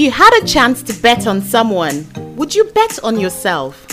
If 0.00 0.04
you 0.04 0.12
had 0.12 0.42
a 0.42 0.46
chance 0.46 0.82
to 0.84 0.94
bet 1.02 1.26
on 1.26 1.42
someone, 1.42 2.06
would 2.34 2.54
you 2.54 2.64
bet 2.64 2.98
on 3.04 3.20
yourself? 3.20 3.86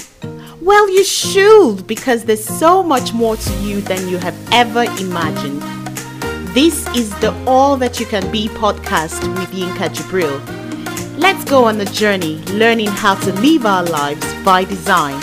Well, 0.61 0.89
you 0.89 1.03
should 1.03 1.85
because 1.85 2.23
there's 2.23 2.45
so 2.45 2.81
much 2.81 3.11
more 3.11 3.35
to 3.35 3.53
you 3.55 3.81
than 3.81 4.07
you 4.07 4.17
have 4.17 4.37
ever 4.53 4.83
imagined. 5.01 5.61
This 6.55 6.87
is 6.95 7.09
the 7.19 7.35
All 7.45 7.75
That 7.75 7.99
You 7.99 8.05
Can 8.05 8.31
Be 8.31 8.47
podcast 8.47 9.19
with 9.37 9.49
Yinka 9.49 9.89
Jibril. 9.89 10.39
Let's 11.19 11.43
go 11.43 11.65
on 11.65 11.77
the 11.77 11.83
journey 11.83 12.37
learning 12.53 12.87
how 12.87 13.15
to 13.15 13.33
live 13.41 13.65
our 13.65 13.83
lives 13.83 14.33
by 14.45 14.63
design. 14.63 15.19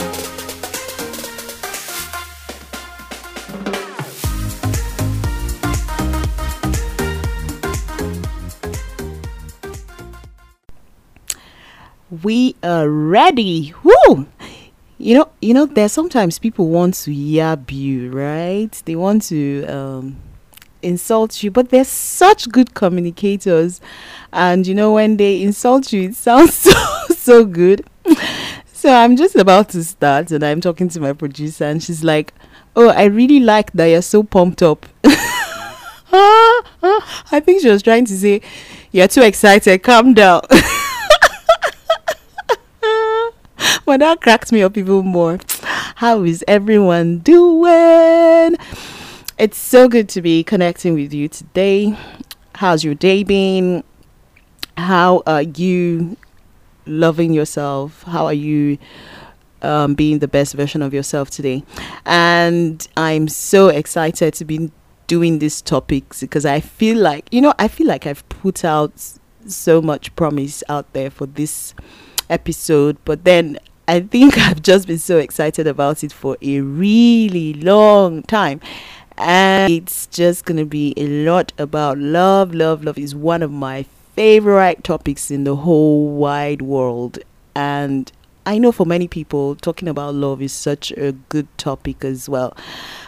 We 12.25 12.57
are 12.63 12.89
ready. 12.89 13.75
Woo! 13.83 14.27
You 14.97 15.19
know, 15.19 15.29
you 15.43 15.53
know, 15.53 15.67
there's 15.67 15.93
sometimes 15.93 16.39
people 16.39 16.69
want 16.69 16.95
to 16.95 17.11
yab 17.11 17.71
you, 17.71 18.11
right? 18.11 18.71
They 18.87 18.97
want 18.97 19.25
to 19.25 19.67
um 19.67 20.17
insult 20.81 21.43
you, 21.43 21.51
but 21.51 21.69
they're 21.69 21.85
such 21.85 22.49
good 22.49 22.73
communicators. 22.73 23.83
And 24.33 24.67
you 24.67 24.75
know, 24.75 24.95
when 24.95 25.19
they 25.19 25.43
insult 25.43 25.93
you, 25.93 26.09
it 26.09 26.17
sounds 26.17 26.55
so 26.71 26.73
so 27.15 27.45
good. 27.45 27.87
So 28.73 28.91
I'm 28.91 29.17
just 29.17 29.37
about 29.37 29.69
to 29.71 29.85
start, 29.85 30.31
and 30.31 30.43
I'm 30.43 30.63
talking 30.63 30.89
to 30.89 31.01
my 31.01 31.13
producer, 31.13 31.65
and 31.65 31.83
she's 31.83 32.03
like, 32.03 32.33
"Oh, 32.75 32.89
I 32.89 33.05
really 33.05 33.41
like 33.41 33.71
that 33.73 33.87
you're 33.87 34.01
so 34.01 34.23
pumped 34.23 34.63
up." 34.63 34.87
I 36.17 37.43
think 37.45 37.61
she 37.61 37.69
was 37.69 37.83
trying 37.83 38.07
to 38.07 38.17
say, 38.17 38.41
"You're 38.93 39.09
too 39.09 39.23
excited. 39.23 39.83
Calm 39.83 40.15
down." 40.15 40.41
but 43.85 44.01
that 44.01 44.21
cracks 44.21 44.53
me 44.53 44.63
up 44.63 44.77
even 44.77 45.07
more. 45.07 45.39
How 45.97 46.23
is 46.23 46.45
everyone 46.49 47.19
doing? 47.19 48.57
It's 49.39 49.59
so 49.59 49.89
good 49.89 50.09
to 50.11 50.23
be 50.23 50.45
connecting 50.45 50.95
with 50.95 51.13
you 51.13 51.29
today. 51.29 51.97
How's 52.55 52.85
your 52.85 52.95
day 52.95 53.25
been? 53.25 53.85
How 54.77 55.23
are 55.27 55.43
you 55.43 56.17
loving 56.87 57.33
yourself? 57.33 58.03
How 58.05 58.27
are 58.27 58.35
you 58.35 58.79
um, 59.63 59.95
being 59.95 60.19
the 60.19 60.29
best 60.29 60.55
version 60.55 60.83
of 60.83 60.95
yourself 60.95 61.31
today? 61.31 61.65
And 62.07 62.87
I'm 62.97 63.29
so 63.29 63.69
excited 63.69 64.35
to 64.35 64.45
be 64.45 64.71
doing 65.07 65.39
these 65.39 65.61
topics 65.61 66.21
because 66.21 66.47
I 66.47 66.61
feel 66.61 66.99
like, 66.99 67.33
you 67.33 67.41
know, 67.41 67.55
I 67.59 67.69
feel 67.69 67.87
like 67.87 68.07
I've 68.07 68.29
put 68.29 68.65
out 68.65 68.93
so 69.47 69.83
much 69.83 70.15
promise 70.17 70.63
out 70.69 70.93
there 70.93 71.11
for 71.11 71.27
this 71.27 71.75
episode, 72.31 72.97
but 73.05 73.25
then 73.25 73.59
I 73.87 74.01
think 74.01 74.39
I've 74.39 74.63
just 74.63 74.87
been 74.87 74.99
so 74.99 75.19
excited 75.19 75.67
about 75.67 76.03
it 76.05 76.13
for 76.13 76.37
a 76.43 76.61
really 76.61 77.55
long 77.55 78.23
time 78.23 78.61
and 79.17 79.73
it's 79.73 80.07
just 80.07 80.45
going 80.45 80.57
to 80.57 80.65
be 80.65 80.95
a 80.97 81.07
lot 81.07 81.53
about 81.59 81.99
love. 81.99 82.55
Love, 82.55 82.83
love 82.83 82.99
is 82.99 83.15
one 83.15 83.43
of 83.43 83.51
my 83.53 83.85
favorite 84.15 84.83
topics 84.85 85.31
in 85.31 85.45
the 85.45 85.57
whole 85.57 86.09
wide 86.11 86.63
world. 86.63 87.19
And 87.55 88.11
I 88.45 88.59
know 88.59 88.73
for 88.73 88.87
many 88.87 89.07
people, 89.07 89.55
talking 89.57 89.89
about 89.89 90.15
love 90.15 90.43
is 90.43 90.53
such 90.53 90.91
a 90.93 91.13
good 91.13 91.47
topic 91.59 92.05
as 92.05 92.29
well. 92.29 92.57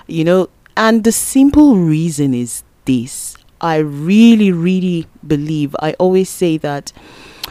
You 0.06 0.24
know, 0.24 0.48
and 0.76 1.02
the 1.04 1.12
simple 1.12 1.76
reason 1.76 2.34
is 2.34 2.62
this 2.84 3.36
I 3.60 3.78
really, 3.78 4.52
really 4.52 5.06
believe, 5.26 5.74
I 5.80 5.94
always 5.94 6.28
say 6.28 6.56
that 6.58 6.92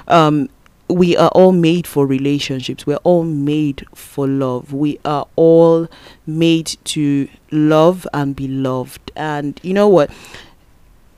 um, 0.07 0.49
we 0.87 1.17
are 1.17 1.29
all 1.29 1.51
made 1.51 1.87
for 1.87 2.05
relationships. 2.05 2.85
We're 2.85 2.97
all 2.97 3.23
made 3.23 3.85
for 3.93 4.27
love. 4.27 4.73
We 4.73 4.99
are 5.03 5.27
all 5.35 5.87
made 6.27 6.77
to 6.85 7.27
love 7.51 8.07
and 8.13 8.35
be 8.35 8.47
loved. 8.47 9.11
And 9.15 9.59
you 9.63 9.73
know 9.73 9.87
what? 9.87 10.11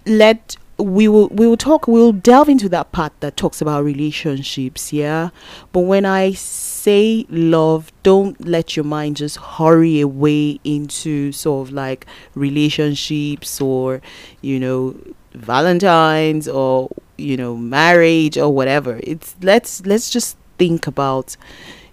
Let 0.05 0.57
we 0.77 1.07
will 1.07 1.27
we 1.29 1.47
will 1.47 1.57
talk 1.57 1.87
we'll 1.87 2.11
delve 2.11 2.47
into 2.47 2.69
that 2.69 2.91
part 2.91 3.11
that 3.19 3.35
talks 3.35 3.61
about 3.61 3.83
relationships, 3.83 4.93
yeah? 4.93 5.29
But 5.71 5.81
when 5.81 6.05
I 6.05 6.33
say 6.33 7.25
love, 7.29 7.91
don't 8.03 8.39
let 8.47 8.75
your 8.75 8.85
mind 8.85 9.17
just 9.17 9.37
hurry 9.37 9.99
away 9.99 10.59
into 10.63 11.31
sort 11.31 11.67
of 11.67 11.73
like 11.73 12.05
relationships 12.35 13.59
or, 13.59 14.01
you 14.41 14.59
know, 14.59 14.95
Valentine's 15.33 16.47
or 16.47 16.89
you 17.17 17.37
know 17.37 17.55
marriage 17.55 18.37
or 18.37 18.53
whatever. 18.53 18.99
It's 19.03 19.35
let's 19.41 19.85
let's 19.85 20.09
just 20.09 20.37
think 20.57 20.87
about 20.87 21.35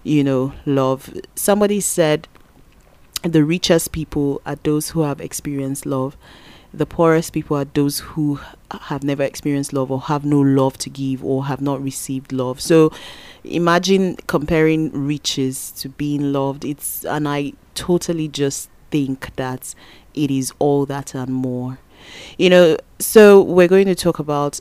you 0.03 0.23
know 0.23 0.53
love. 0.65 1.13
Somebody 1.35 1.81
said 1.81 2.27
the 3.23 3.43
richest 3.43 3.91
people 3.91 4.41
are 4.45 4.57
those 4.63 4.89
who 4.89 5.01
have 5.01 5.19
experienced 5.19 5.85
love. 5.85 6.15
The 6.73 6.85
poorest 6.85 7.31
people 7.31 7.57
are 7.57 7.65
those 7.65 7.99
who 7.99 8.39
have 8.69 9.03
never 9.03 9.23
experienced 9.23 9.71
love 9.71 9.89
or 9.91 10.01
have 10.01 10.25
no 10.25 10.41
love 10.41 10.77
to 10.79 10.89
give 10.89 11.23
or 11.23 11.45
have 11.45 11.61
not 11.61 11.81
received 11.81 12.33
love. 12.33 12.59
So 12.59 12.91
imagine 13.43 14.17
comparing 14.27 14.91
riches 14.91 15.71
to 15.71 15.89
being 15.89 16.33
loved. 16.33 16.65
It's 16.65 17.05
and 17.05 17.27
i 17.27 17.53
totally 17.75 18.27
just 18.27 18.69
think 18.91 19.35
that 19.35 19.75
it 20.13 20.31
is 20.31 20.53
all 20.59 20.85
that 20.85 21.15
and 21.15 21.33
more. 21.33 21.79
You 22.37 22.49
know 22.49 22.77
so 22.99 23.41
we're 23.41 23.67
going 23.67 23.87
to 23.87 23.95
talk 23.95 24.19
about 24.19 24.59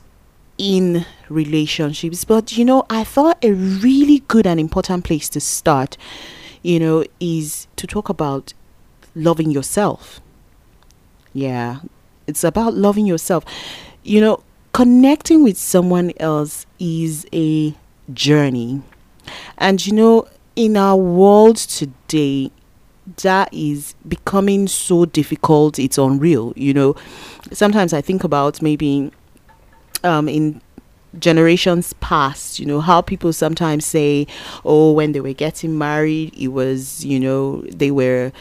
in 0.58 1.04
relationships. 1.28 2.24
But 2.24 2.56
you 2.56 2.64
know, 2.64 2.84
I 2.90 3.04
thought 3.04 3.38
a 3.42 3.52
really 3.52 4.20
good 4.28 4.46
and 4.46 4.60
important 4.60 5.04
place 5.04 5.28
to 5.30 5.40
start, 5.40 5.96
you 6.62 6.78
know, 6.78 7.04
is 7.20 7.66
to 7.76 7.86
talk 7.86 8.08
about 8.08 8.54
loving 9.14 9.50
yourself. 9.50 10.20
Yeah, 11.32 11.80
it's 12.26 12.44
about 12.44 12.74
loving 12.74 13.06
yourself. 13.06 13.44
You 14.02 14.20
know, 14.20 14.42
connecting 14.72 15.42
with 15.42 15.56
someone 15.56 16.12
else 16.18 16.66
is 16.78 17.26
a 17.32 17.74
journey. 18.12 18.82
And 19.58 19.84
you 19.86 19.92
know, 19.92 20.28
in 20.56 20.76
our 20.76 20.96
world 20.96 21.56
today, 21.56 22.50
that 23.22 23.52
is 23.52 23.94
becoming 24.06 24.66
so 24.66 25.04
difficult, 25.04 25.78
it's 25.78 25.98
unreal. 25.98 26.52
You 26.56 26.74
know, 26.74 26.96
sometimes 27.52 27.92
I 27.92 28.00
think 28.00 28.24
about 28.24 28.62
maybe 28.62 29.10
um, 30.04 30.28
in 30.28 30.60
generations 31.18 31.92
past, 31.94 32.58
you 32.58 32.66
know, 32.66 32.80
how 32.80 33.00
people 33.00 33.32
sometimes 33.32 33.84
say, 33.84 34.26
oh, 34.64 34.92
when 34.92 35.12
they 35.12 35.20
were 35.20 35.32
getting 35.32 35.76
married, 35.78 36.34
it 36.36 36.48
was, 36.48 37.04
you 37.04 37.18
know, 37.20 37.62
they 37.62 37.90
were 37.90 38.32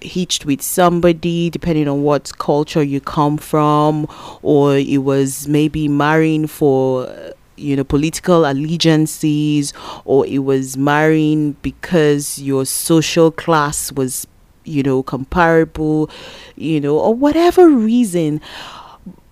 hitched 0.00 0.46
with 0.46 0.62
somebody 0.62 1.50
depending 1.50 1.86
on 1.86 2.02
what 2.02 2.36
culture 2.38 2.82
you 2.82 3.00
come 3.00 3.36
from 3.36 4.06
or 4.42 4.76
it 4.76 4.98
was 4.98 5.46
maybe 5.46 5.88
marrying 5.88 6.46
for 6.46 7.06
you 7.56 7.76
know 7.76 7.84
political 7.84 8.46
allegiances 8.46 9.74
or 10.06 10.26
it 10.26 10.38
was 10.38 10.78
marrying 10.78 11.52
because 11.60 12.38
your 12.40 12.64
social 12.64 13.30
class 13.30 13.92
was 13.92 14.26
you 14.64 14.82
know 14.82 15.02
comparable 15.02 16.08
you 16.56 16.80
know 16.80 16.98
or 16.98 17.14
whatever 17.14 17.68
reason 17.68 18.40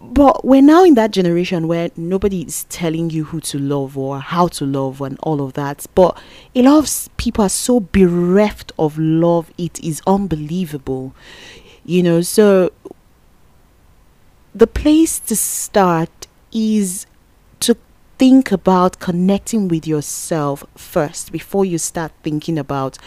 but 0.00 0.44
we're 0.44 0.62
now 0.62 0.84
in 0.84 0.94
that 0.94 1.10
generation 1.10 1.68
where 1.68 1.90
nobody 1.96 2.42
is 2.42 2.64
telling 2.64 3.10
you 3.10 3.24
who 3.24 3.40
to 3.42 3.58
love 3.58 3.98
or 3.98 4.20
how 4.20 4.48
to 4.48 4.64
love 4.64 5.00
and 5.00 5.18
all 5.22 5.42
of 5.42 5.52
that. 5.54 5.86
But 5.94 6.18
a 6.54 6.62
lot 6.62 6.78
of 6.78 7.16
people 7.16 7.44
are 7.44 7.50
so 7.50 7.80
bereft 7.80 8.72
of 8.78 8.98
love, 8.98 9.50
it 9.58 9.82
is 9.82 10.00
unbelievable. 10.06 11.14
You 11.84 12.02
know, 12.02 12.20
so 12.22 12.72
the 14.54 14.66
place 14.66 15.19
to 15.20 15.37
start 15.37 16.26
is 16.52 17.06
to 17.60 17.76
think 18.19 18.50
about 18.50 18.98
connecting 18.98 19.69
with 19.69 19.87
yourself 19.87 20.64
first 20.75 21.32
before 21.32 21.64
you 21.64 21.78
start 21.78 22.12
thinking 22.22 22.58
about 22.58 22.98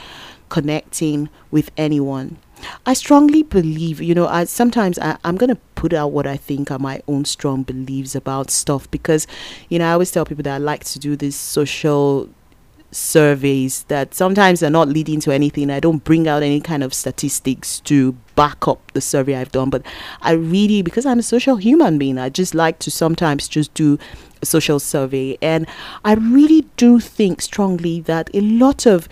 connecting 0.50 1.30
with 1.50 1.72
anyone. 1.78 2.38
I 2.86 2.94
strongly 2.94 3.44
believe, 3.44 4.02
you 4.02 4.14
know, 4.14 4.28
I 4.28 4.46
sometimes 4.46 5.00
I, 5.00 5.18
I'm 5.24 5.38
gonna 5.38 5.58
put 5.76 5.94
out 5.94 6.12
what 6.12 6.28
I 6.28 6.38
think 6.38 6.72
are 6.72 6.80
my 6.80 7.02
own 7.08 7.26
strong 7.26 7.64
beliefs 7.64 8.16
about 8.16 8.50
stuff 8.50 8.90
because, 8.92 9.28
you 9.70 9.80
know, 9.80 9.90
I 9.90 9.94
always 9.94 10.12
tell 10.12 10.26
people 10.26 10.44
that 10.44 10.56
I 10.56 10.58
like 10.58 10.84
to 10.86 11.00
do 11.00 11.16
these 11.16 11.36
social 11.36 12.30
surveys 12.92 13.84
that 13.84 14.14
sometimes 14.14 14.60
they're 14.60 14.70
not 14.70 14.90
leading 14.90 15.20
to 15.22 15.32
anything. 15.32 15.70
I 15.70 15.80
don't 15.80 16.04
bring 16.04 16.28
out 16.28 16.44
any 16.44 16.60
kind 16.60 16.84
of 16.84 16.94
statistics 16.94 17.80
to 17.82 18.14
back 18.36 18.68
up 18.68 18.92
the 18.92 19.02
survey 19.02 19.36
I've 19.36 19.52
done, 19.52 19.70
but 19.70 19.86
I 20.22 20.32
really, 20.32 20.82
because 20.82 21.06
I'm 21.06 21.20
a 21.20 21.24
social 21.24 21.56
human 21.56 21.98
being, 21.98 22.18
I 22.18 22.30
just 22.30 22.54
like 22.54 22.80
to 22.80 22.92
sometimes 22.92 23.48
just 23.48 23.74
do 23.74 23.98
a 24.42 24.46
social 24.46 24.80
survey. 24.80 25.38
And 25.42 25.68
I 26.04 26.14
really 26.16 26.66
do 26.78 27.00
think 27.00 27.42
strongly 27.42 28.02
that 28.02 28.30
a 28.34 28.42
lot 28.42 28.86
of 28.86 29.08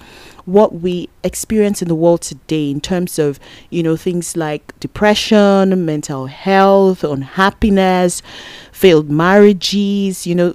what 0.52 0.76
we 0.76 1.08
experience 1.24 1.82
in 1.82 1.88
the 1.88 1.96
world 1.96 2.22
today 2.22 2.70
in 2.72 2.82
terms 2.82 3.20
of 3.20 3.40
you 3.70 3.84
know 3.84 3.96
things 3.96 4.36
like 4.36 4.78
depression 4.80 5.86
mental 5.86 6.26
health 6.28 7.04
unhappiness 7.04 8.22
failed 8.72 9.10
marriages 9.10 10.26
you 10.26 10.36
know 10.36 10.54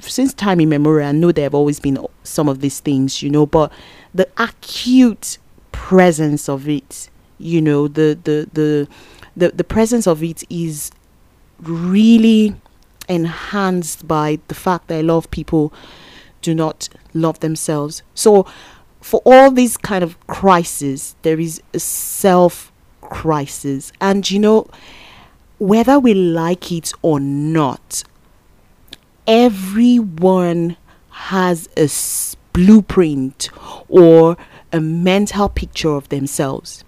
since 0.00 0.32
time 0.32 0.60
immemorial, 0.60 1.08
I 1.08 1.12
know 1.12 1.32
there 1.32 1.44
have 1.44 1.54
always 1.54 1.80
been 1.80 1.98
some 2.22 2.48
of 2.48 2.60
these 2.60 2.80
things, 2.80 3.22
you 3.22 3.30
know, 3.30 3.46
but 3.46 3.72
the 4.14 4.28
acute 4.36 5.38
presence 5.72 6.48
of 6.48 6.68
it, 6.68 7.08
you 7.38 7.60
know, 7.60 7.88
the 7.88 8.18
the 8.24 8.48
the 8.52 8.88
the, 9.36 9.48
the 9.50 9.64
presence 9.64 10.06
of 10.06 10.22
it 10.22 10.44
is 10.48 10.90
really 11.60 12.54
enhanced 13.08 14.06
by 14.06 14.38
the 14.48 14.54
fact 14.54 14.88
that 14.88 15.00
a 15.00 15.02
lot 15.02 15.18
of 15.18 15.30
people 15.30 15.72
do 16.40 16.54
not 16.54 16.88
love 17.12 17.40
themselves. 17.40 18.02
So 18.14 18.46
for 19.04 19.20
all 19.26 19.50
these 19.50 19.76
kind 19.76 20.02
of 20.02 20.18
crises, 20.26 21.14
there 21.20 21.38
is 21.38 21.60
a 21.74 21.78
self 21.78 22.72
crisis. 23.02 23.92
And 24.00 24.28
you 24.30 24.38
know, 24.38 24.66
whether 25.58 25.98
we 25.98 26.14
like 26.14 26.72
it 26.72 26.90
or 27.02 27.20
not, 27.20 28.02
everyone 29.26 30.78
has 31.10 31.68
a 31.76 31.86
blueprint 32.54 33.50
or 33.90 34.38
a 34.72 34.80
mental 34.80 35.50
picture 35.50 35.90
of 35.90 36.08
themselves. 36.08 36.82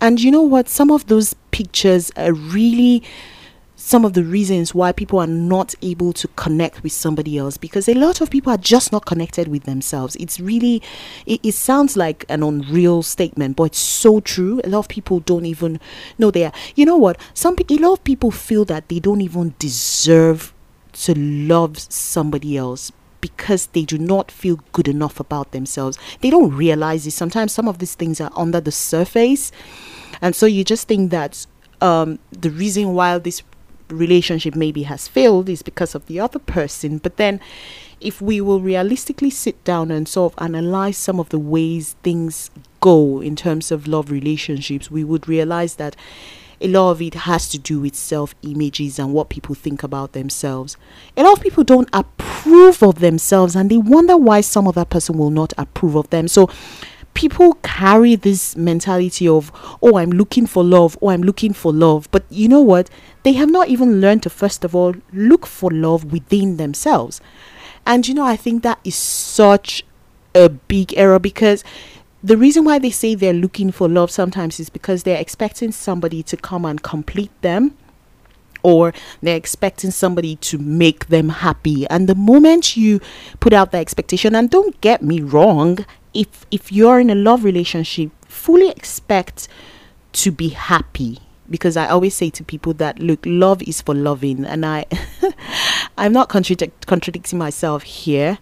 And 0.00 0.22
you 0.22 0.30
know 0.30 0.42
what? 0.42 0.68
Some 0.68 0.92
of 0.92 1.08
those 1.08 1.34
pictures 1.50 2.12
are 2.16 2.32
really 2.32 3.02
some 3.86 4.04
of 4.04 4.14
the 4.14 4.24
reasons 4.24 4.74
why 4.74 4.90
people 4.90 5.20
are 5.20 5.28
not 5.28 5.72
able 5.80 6.12
to 6.12 6.26
connect 6.34 6.82
with 6.82 6.90
somebody 6.90 7.38
else 7.38 7.56
because 7.56 7.88
a 7.88 7.94
lot 7.94 8.20
of 8.20 8.28
people 8.28 8.52
are 8.52 8.56
just 8.56 8.90
not 8.90 9.06
connected 9.06 9.46
with 9.46 9.62
themselves. 9.62 10.16
It's 10.16 10.40
really, 10.40 10.82
it, 11.24 11.38
it 11.44 11.52
sounds 11.52 11.96
like 11.96 12.24
an 12.28 12.42
unreal 12.42 13.04
statement, 13.04 13.54
but 13.54 13.64
it's 13.64 13.78
so 13.78 14.18
true. 14.18 14.60
A 14.64 14.70
lot 14.70 14.80
of 14.80 14.88
people 14.88 15.20
don't 15.20 15.46
even 15.46 15.78
know 16.18 16.32
they 16.32 16.46
are. 16.46 16.52
You 16.74 16.84
know 16.84 16.96
what? 16.96 17.16
Some 17.32 17.56
a 17.68 17.76
lot 17.76 17.92
of 17.92 18.02
people 18.02 18.32
feel 18.32 18.64
that 18.64 18.88
they 18.88 18.98
don't 18.98 19.20
even 19.20 19.54
deserve 19.60 20.52
to 20.94 21.16
love 21.16 21.78
somebody 21.78 22.56
else 22.56 22.90
because 23.20 23.66
they 23.68 23.84
do 23.84 23.98
not 23.98 24.32
feel 24.32 24.58
good 24.72 24.88
enough 24.88 25.20
about 25.20 25.52
themselves. 25.52 25.96
They 26.22 26.30
don't 26.30 26.52
realize 26.52 27.06
it. 27.06 27.12
Sometimes 27.12 27.52
some 27.52 27.68
of 27.68 27.78
these 27.78 27.94
things 27.94 28.20
are 28.20 28.32
under 28.34 28.60
the 28.60 28.72
surface. 28.72 29.52
And 30.20 30.34
so 30.34 30.44
you 30.44 30.64
just 30.64 30.88
think 30.88 31.12
that 31.12 31.46
um, 31.80 32.18
the 32.32 32.50
reason 32.50 32.94
why 32.94 33.18
this 33.18 33.44
relationship 33.88 34.54
maybe 34.54 34.84
has 34.84 35.08
failed 35.08 35.48
is 35.48 35.62
because 35.62 35.94
of 35.94 36.06
the 36.06 36.20
other 36.20 36.38
person. 36.38 36.98
But 36.98 37.16
then, 37.16 37.40
if 38.00 38.20
we 38.20 38.40
will 38.40 38.60
realistically 38.60 39.30
sit 39.30 39.62
down 39.64 39.90
and 39.90 40.06
sort 40.06 40.34
of 40.34 40.42
analyze 40.42 40.96
some 40.96 41.18
of 41.18 41.30
the 41.30 41.38
ways 41.38 41.96
things 42.02 42.50
go 42.80 43.20
in 43.20 43.36
terms 43.36 43.70
of 43.70 43.86
love 43.86 44.10
relationships, 44.10 44.90
we 44.90 45.04
would 45.04 45.28
realize 45.28 45.76
that 45.76 45.96
a 46.60 46.68
lot 46.68 46.90
of 46.90 47.02
it 47.02 47.14
has 47.14 47.48
to 47.50 47.58
do 47.58 47.80
with 47.80 47.94
self 47.94 48.34
images 48.42 48.98
and 48.98 49.12
what 49.12 49.28
people 49.28 49.54
think 49.54 49.82
about 49.82 50.12
themselves. 50.12 50.76
A 51.16 51.22
lot 51.22 51.36
of 51.36 51.42
people 51.42 51.64
don't 51.64 51.88
approve 51.92 52.82
of 52.82 53.00
themselves 53.00 53.54
and 53.54 53.70
they 53.70 53.76
wonder 53.76 54.16
why 54.16 54.40
some 54.40 54.66
other 54.66 54.84
person 54.84 55.18
will 55.18 55.30
not 55.30 55.52
approve 55.58 55.96
of 55.96 56.08
them. 56.10 56.28
So 56.28 56.48
people 57.16 57.54
carry 57.62 58.14
this 58.14 58.54
mentality 58.56 59.26
of, 59.26 59.50
oh, 59.82 59.96
I'm 59.96 60.10
looking 60.10 60.46
for 60.46 60.62
love, 60.62 60.96
oh, 61.00 61.08
I'm 61.08 61.22
looking 61.22 61.54
for 61.54 61.72
love. 61.72 62.08
But 62.12 62.24
you 62.30 62.46
know 62.46 62.60
what? 62.60 62.90
They 63.24 63.32
have 63.32 63.50
not 63.50 63.68
even 63.68 64.00
learned 64.00 64.22
to, 64.24 64.30
first 64.30 64.64
of 64.64 64.76
all, 64.76 64.94
look 65.12 65.46
for 65.46 65.70
love 65.70 66.12
within 66.12 66.58
themselves. 66.58 67.20
And 67.86 68.06
you 68.06 68.14
know, 68.14 68.24
I 68.24 68.36
think 68.36 68.62
that 68.62 68.78
is 68.84 68.94
such 68.94 69.82
a 70.34 70.50
big 70.50 70.92
error 70.96 71.18
because 71.18 71.64
the 72.22 72.36
reason 72.36 72.64
why 72.64 72.78
they 72.78 72.90
say 72.90 73.14
they're 73.14 73.32
looking 73.32 73.72
for 73.72 73.88
love 73.88 74.10
sometimes 74.10 74.60
is 74.60 74.68
because 74.68 75.04
they're 75.04 75.20
expecting 75.20 75.72
somebody 75.72 76.22
to 76.24 76.36
come 76.36 76.64
and 76.66 76.82
complete 76.82 77.30
them 77.40 77.76
or 78.62 78.92
they're 79.22 79.36
expecting 79.36 79.90
somebody 79.90 80.36
to 80.36 80.58
make 80.58 81.06
them 81.06 81.28
happy. 81.28 81.86
And 81.88 82.08
the 82.08 82.14
moment 82.14 82.76
you 82.76 83.00
put 83.40 83.52
out 83.52 83.70
that 83.70 83.80
expectation, 83.80 84.34
and 84.34 84.50
don't 84.50 84.78
get 84.80 85.02
me 85.02 85.20
wrong, 85.20 85.86
if 86.16 86.46
if 86.50 86.72
you're 86.72 86.98
in 86.98 87.10
a 87.10 87.14
love 87.14 87.44
relationship, 87.44 88.10
fully 88.26 88.70
expect 88.70 89.48
to 90.12 90.30
be 90.30 90.48
happy. 90.48 91.18
Because 91.48 91.76
I 91.76 91.86
always 91.86 92.16
say 92.16 92.30
to 92.30 92.42
people 92.42 92.72
that 92.74 92.98
look, 92.98 93.20
love 93.24 93.62
is 93.62 93.80
for 93.80 93.94
loving, 93.94 94.44
and 94.44 94.66
I, 94.66 94.84
I'm 95.98 96.12
not 96.12 96.28
contradict- 96.28 96.86
contradicting 96.86 97.38
myself 97.38 97.84
here, 97.84 98.38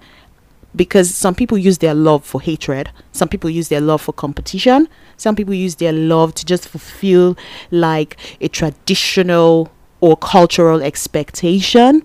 because 0.75 1.15
some 1.15 1.35
people 1.35 1.59
use 1.59 1.79
their 1.79 1.93
love 1.93 2.25
for 2.25 2.41
hatred, 2.41 2.91
some 3.13 3.29
people 3.29 3.51
use 3.51 3.69
their 3.69 3.83
love 3.83 4.01
for 4.01 4.15
competition, 4.15 4.89
some 5.19 5.37
people 5.37 5.53
use 5.53 5.75
their 5.75 5.93
love 5.93 6.35
to 6.37 6.47
just 6.47 6.67
fulfill 6.67 7.37
like 7.71 8.17
a 8.41 8.49
traditional 8.49 9.71
or 10.01 10.17
cultural 10.17 10.83
expectation, 10.83 12.03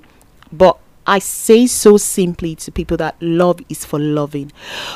but 0.52 0.78
I 1.08 1.20
say 1.20 1.66
so 1.68 1.98
simply 1.98 2.56
to 2.56 2.72
people 2.72 2.98
that 2.98 3.16
love 3.22 3.60
is 3.68 3.84
for 3.86 4.00
loving. 4.00 4.52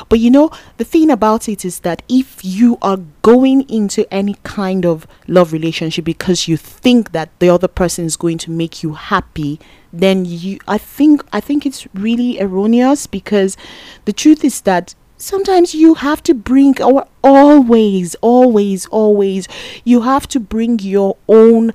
But 0.08 0.20
you 0.20 0.30
know, 0.30 0.50
the 0.76 0.84
thing 0.84 1.10
about 1.10 1.48
it 1.48 1.64
is 1.64 1.80
that 1.80 2.02
if 2.08 2.44
you 2.44 2.78
are 2.82 2.98
going 3.22 3.68
into 3.68 4.06
any 4.12 4.36
kind 4.44 4.86
of 4.86 5.06
love 5.26 5.52
relationship 5.52 6.04
because 6.04 6.46
you 6.46 6.56
think 6.56 7.12
that 7.12 7.30
the 7.40 7.48
other 7.48 7.68
person 7.68 8.04
is 8.04 8.16
going 8.16 8.38
to 8.38 8.50
make 8.50 8.82
you 8.82 8.92
happy, 8.92 9.58
then 9.92 10.24
you 10.24 10.58
I 10.68 10.78
think 10.78 11.24
I 11.32 11.40
think 11.40 11.66
it's 11.66 11.86
really 11.94 12.40
erroneous 12.40 13.06
because 13.06 13.56
the 14.04 14.12
truth 14.12 14.44
is 14.44 14.60
that 14.62 14.94
sometimes 15.16 15.74
you 15.74 15.94
have 15.94 16.22
to 16.24 16.34
bring 16.34 16.80
or 16.82 17.06
always 17.22 18.14
always 18.16 18.86
always 18.86 19.48
you 19.84 20.02
have 20.02 20.26
to 20.28 20.40
bring 20.40 20.78
your 20.80 21.16
own 21.28 21.72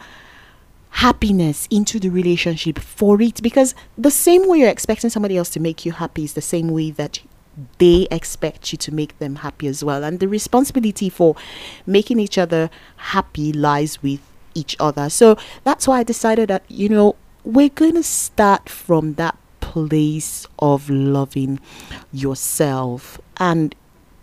happiness 0.91 1.67
into 1.71 1.99
the 1.99 2.09
relationship 2.09 2.79
for 2.79 3.21
it 3.21 3.41
because 3.41 3.75
the 3.97 4.11
same 4.11 4.47
way 4.47 4.59
you're 4.59 4.69
expecting 4.69 5.09
somebody 5.09 5.37
else 5.37 5.49
to 5.49 5.59
make 5.59 5.85
you 5.85 5.91
happy 5.91 6.23
is 6.23 6.33
the 6.33 6.41
same 6.41 6.69
way 6.69 6.91
that 6.91 7.19
they 7.77 8.07
expect 8.09 8.71
you 8.71 8.77
to 8.77 8.93
make 8.93 9.17
them 9.19 9.37
happy 9.37 9.67
as 9.67 9.83
well. 9.83 10.03
And 10.03 10.19
the 10.19 10.27
responsibility 10.27 11.09
for 11.09 11.35
making 11.85 12.19
each 12.19 12.37
other 12.37 12.69
happy 12.97 13.51
lies 13.51 14.01
with 14.01 14.21
each 14.55 14.75
other. 14.79 15.09
So 15.09 15.37
that's 15.63 15.87
why 15.87 15.99
i 15.99 16.03
decided 16.03 16.49
that 16.49 16.63
you 16.67 16.89
know 16.89 17.15
we're 17.43 17.69
going 17.69 17.93
to 17.95 18.03
start 18.03 18.67
from 18.67 19.13
that 19.13 19.37
place 19.61 20.47
of 20.59 20.89
loving 20.89 21.59
yourself. 22.11 23.19
And 23.37 23.75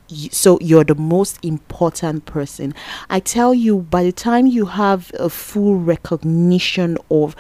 so 0.09 0.59
you're 0.61 0.85
the 0.85 0.95
most 0.95 1.39
important 1.45 2.27
person. 2.27 2.75
I 3.11 3.21
tell 3.21 3.55
you, 3.55 3.79
by 3.79 4.05
the 4.05 4.13
time 4.13 4.47
you 4.47 4.67
have 4.67 5.11
a 5.19 5.29
full 5.29 5.77
recognition 5.77 6.99
of 7.11 7.35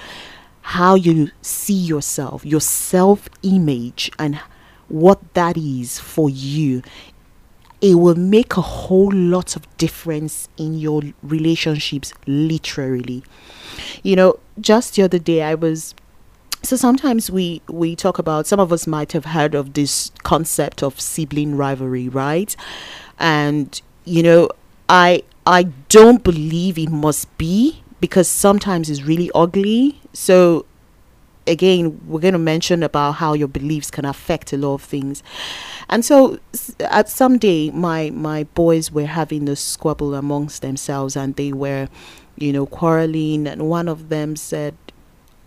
how 0.62 0.94
you 0.96 1.30
see 1.42 1.74
yourself, 1.74 2.44
your 2.44 2.60
self 2.60 3.28
image, 3.42 4.10
and 4.18 4.40
what 4.88 5.34
that 5.34 5.56
is 5.56 5.98
for 5.98 6.28
you, 6.28 6.82
it 7.80 7.94
will 7.94 8.14
make 8.16 8.56
a 8.56 8.62
whole 8.62 9.12
lot 9.12 9.54
of 9.54 9.76
difference 9.76 10.48
in 10.56 10.74
your 10.74 11.02
relationships, 11.22 12.12
literally. 12.26 13.22
You 14.02 14.16
know, 14.16 14.38
just 14.60 14.94
the 14.94 15.02
other 15.02 15.18
day, 15.18 15.42
I 15.42 15.54
was 15.54 15.94
so 16.66 16.76
sometimes 16.76 17.30
we 17.30 17.62
we 17.68 17.94
talk 17.94 18.18
about 18.18 18.46
some 18.46 18.60
of 18.60 18.72
us 18.72 18.86
might 18.86 19.12
have 19.12 19.26
heard 19.26 19.54
of 19.54 19.74
this 19.74 20.10
concept 20.22 20.82
of 20.82 21.00
sibling 21.00 21.56
rivalry 21.56 22.08
right? 22.08 22.54
And 23.18 23.80
you 24.04 24.22
know 24.22 24.48
i 24.88 25.20
i 25.46 25.64
don't 25.88 26.22
believe 26.22 26.78
it 26.78 26.88
must 26.88 27.26
be 27.38 27.82
because 28.00 28.28
sometimes 28.28 28.90
it's 28.90 29.02
really 29.02 29.30
ugly. 29.34 30.00
So 30.12 30.66
again 31.46 32.00
we're 32.06 32.20
going 32.20 32.32
to 32.32 32.38
mention 32.38 32.82
about 32.82 33.12
how 33.12 33.32
your 33.32 33.48
beliefs 33.48 33.90
can 33.90 34.04
affect 34.04 34.52
a 34.52 34.56
lot 34.56 34.74
of 34.74 34.82
things. 34.82 35.22
And 35.88 36.04
so 36.04 36.38
at 36.80 37.08
some 37.08 37.38
day 37.38 37.70
my 37.70 38.10
my 38.10 38.44
boys 38.54 38.90
were 38.90 39.06
having 39.06 39.48
a 39.48 39.56
squabble 39.56 40.14
amongst 40.14 40.62
themselves 40.62 41.16
and 41.16 41.36
they 41.36 41.52
were 41.52 41.88
you 42.36 42.52
know 42.52 42.66
quarreling 42.66 43.46
and 43.46 43.68
one 43.68 43.88
of 43.88 44.08
them 44.08 44.36
said 44.36 44.74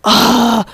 ah 0.04 0.66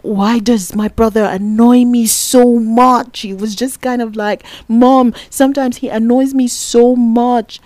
why 0.00 0.38
does 0.38 0.74
my 0.74 0.88
brother 0.88 1.24
annoy 1.24 1.84
me 1.84 2.06
so 2.06 2.58
much? 2.58 3.20
He 3.20 3.34
was 3.34 3.54
just 3.54 3.80
kind 3.80 4.00
of 4.00 4.16
like, 4.16 4.44
Mom, 4.68 5.14
sometimes 5.30 5.78
he 5.78 5.88
annoys 5.88 6.34
me 6.34 6.48
so 6.48 6.96
much. 6.96 7.60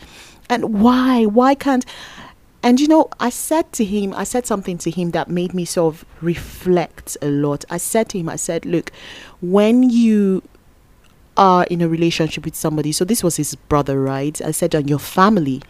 And 0.49 0.80
why? 0.80 1.25
Why 1.25 1.54
can't. 1.54 1.87
And 2.62 2.80
you 2.80 2.88
know, 2.88 3.09
I 3.21 3.30
said 3.30 3.73
to 3.75 3.85
him, 3.85 4.12
I 4.14 4.25
said 4.25 4.47
something 4.47 4.76
to 4.78 4.90
him 4.90 5.12
that 5.12 5.28
made 5.28 5.54
me 5.54 5.64
sort 5.64 5.95
of 5.95 6.04
reflect 6.21 7.16
a 7.23 7.28
lot. 7.28 7.64
I 7.71 7.76
said 7.76 8.09
to 8.11 8.18
him, 8.18 8.28
I 8.28 8.37
said, 8.37 8.66
Look, 8.66 8.90
when 9.40 9.85
you 9.88 10.42
are 11.37 11.64
in 11.64 11.80
a 11.80 11.88
relationship 11.88 12.45
with 12.45 12.56
somebody, 12.56 12.92
so 12.92 13.04
this 13.04 13.23
was 13.23 13.37
his 13.37 13.54
brother, 13.54 14.00
right? 14.00 14.40
I 14.42 14.50
said, 14.50 14.75
on 14.75 14.88
your 14.88 14.99
family, 14.99 15.62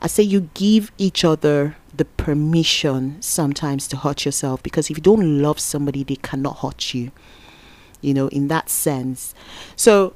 I 0.00 0.06
say 0.06 0.22
you 0.22 0.50
give 0.54 0.92
each 0.98 1.24
other 1.24 1.76
the 1.98 2.04
permission 2.04 3.20
sometimes 3.20 3.86
to 3.88 3.96
hurt 3.96 4.24
yourself 4.24 4.62
because 4.62 4.90
if 4.90 4.96
you 4.96 5.02
don't 5.02 5.42
love 5.42 5.60
somebody, 5.60 6.02
they 6.02 6.16
cannot 6.16 6.58
hurt 6.58 6.94
you. 6.94 7.10
You 8.00 8.14
know, 8.14 8.28
in 8.28 8.46
that 8.48 8.70
sense. 8.70 9.34
So, 9.74 10.14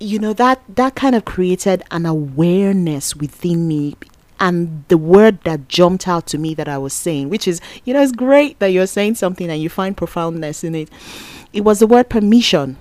you 0.00 0.18
know, 0.18 0.32
that 0.32 0.62
that 0.74 0.94
kind 0.94 1.14
of 1.14 1.26
created 1.26 1.82
an 1.90 2.06
awareness 2.06 3.14
within 3.14 3.68
me 3.68 3.96
and 4.40 4.84
the 4.88 4.98
word 4.98 5.40
that 5.44 5.68
jumped 5.68 6.08
out 6.08 6.26
to 6.28 6.38
me 6.38 6.54
that 6.54 6.68
I 6.68 6.78
was 6.78 6.92
saying, 6.92 7.28
which 7.28 7.46
is, 7.46 7.60
you 7.84 7.94
know, 7.94 8.02
it's 8.02 8.12
great 8.12 8.58
that 8.58 8.68
you're 8.68 8.86
saying 8.86 9.14
something 9.16 9.48
and 9.48 9.62
you 9.62 9.68
find 9.68 9.96
profoundness 9.96 10.64
in 10.64 10.74
it. 10.74 10.90
it 11.52 11.60
was 11.62 11.78
the 11.78 11.86
word 11.86 12.08
permission. 12.08 12.76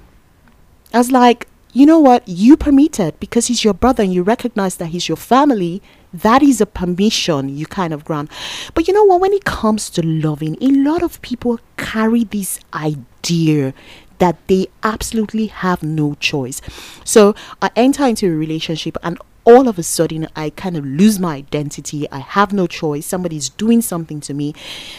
I 0.93 0.97
was 0.97 1.11
like, 1.11 1.47
you 1.73 1.87
know 1.87 1.99
what? 1.99 2.27
You 2.27 2.55
permitted 2.55 3.19
because 3.19 3.47
he's 3.47 3.63
your 3.63 3.73
brother 3.73 4.03
and 4.03 4.13
you 4.13 4.21
recognize 4.21 4.75
that 4.77 4.87
he's 4.87 5.07
your 5.07 5.17
family. 5.17 5.81
That 6.13 6.43
is 6.43 6.61
a 6.61 6.67
permission 6.67 7.49
you 7.49 7.65
kind 7.65 7.93
of 7.93 8.05
grant. 8.05 8.29
But 8.75 8.87
you 8.87 8.93
know 8.93 9.03
what? 9.03 9.19
When 9.19 9.33
it 9.33 9.43
comes 9.43 9.89
to 9.91 10.05
loving, 10.05 10.55
a 10.61 10.67
lot 10.67 11.01
of 11.01 11.19
people 11.23 11.59
carry 11.77 12.23
this 12.23 12.59
idea 12.73 13.73
that 14.19 14.37
they 14.47 14.67
absolutely 14.83 15.47
have 15.47 15.81
no 15.81 16.13
choice. 16.19 16.61
So 17.03 17.33
I 17.61 17.71
enter 17.75 18.05
into 18.05 18.27
a 18.27 18.35
relationship 18.35 18.95
and 19.01 19.17
all 19.45 19.67
of 19.67 19.77
a 19.77 19.83
sudden 19.83 20.27
I 20.35 20.49
kind 20.51 20.77
of 20.77 20.85
lose 20.85 21.19
my 21.19 21.35
identity. 21.35 22.09
I 22.11 22.19
have 22.19 22.53
no 22.53 22.67
choice. 22.67 23.05
Somebody's 23.05 23.49
doing 23.49 23.81
something 23.81 24.19
to 24.21 24.33
me. 24.33 24.53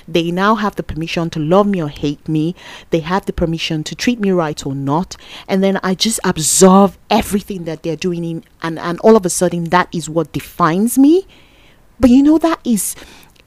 They 0.07 0.31
now 0.31 0.55
have 0.57 0.77
the 0.77 0.83
permission 0.83 1.31
to 1.31 1.41
love 1.41 1.67
me 1.67 1.83
or 1.83 1.89
hate 1.89 2.29
me. 2.29 2.55
They 2.91 3.01
have 3.01 3.27
the 3.27 3.33
permission 3.33 3.85
to 3.85 3.95
treat 3.95 4.21
me 4.21 4.31
right 4.31 4.65
or 4.67 4.75
not. 4.75 5.17
And 5.49 5.63
then 5.63 5.79
I 5.83 5.95
just 5.95 6.21
absorb 6.25 6.97
everything 7.11 7.65
that 7.65 7.83
they're 7.83 7.97
doing 7.97 8.25
in, 8.25 8.45
and 8.63 8.79
and 8.79 9.01
all 9.01 9.17
of 9.17 9.25
a 9.27 9.31
sudden 9.31 9.65
that 9.65 9.89
is 9.93 10.09
what 10.09 10.33
defines 10.33 10.99
me. 10.99 11.27
But 12.01 12.11
you 12.11 12.23
know 12.23 12.39
that 12.39 12.61
is 12.65 12.97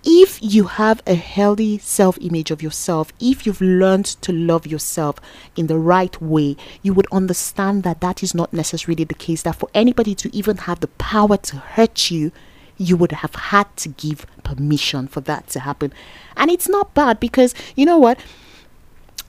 if 0.09 0.41
you 0.41 0.63
have 0.63 1.03
a 1.05 1.15
healthy 1.15 1.77
self 1.79 2.17
image 2.21 2.49
of 2.49 2.61
yourself, 2.61 3.11
if 3.19 3.45
you've 3.45 3.59
learned 3.59 4.05
to 4.05 4.31
love 4.31 4.65
yourself 4.65 5.17
in 5.57 5.67
the 5.67 5.77
right 5.77 6.19
way, 6.21 6.55
you 6.81 6.93
would 6.93 7.07
understand 7.11 7.83
that 7.83 7.99
that 7.99 8.23
is 8.23 8.33
not 8.33 8.53
necessarily 8.53 9.03
the 9.03 9.13
case. 9.13 9.41
That 9.41 9.57
for 9.57 9.69
anybody 9.73 10.15
to 10.15 10.33
even 10.33 10.57
have 10.59 10.79
the 10.79 10.87
power 10.87 11.35
to 11.35 11.57
hurt 11.57 12.09
you, 12.09 12.31
you 12.77 12.95
would 12.95 13.11
have 13.11 13.35
had 13.35 13.75
to 13.77 13.89
give 13.89 14.25
permission 14.45 15.09
for 15.09 15.19
that 15.21 15.47
to 15.49 15.59
happen. 15.59 15.91
And 16.37 16.49
it's 16.49 16.69
not 16.69 16.93
bad 16.93 17.19
because 17.19 17.53
you 17.75 17.85
know 17.85 17.97
what? 17.97 18.17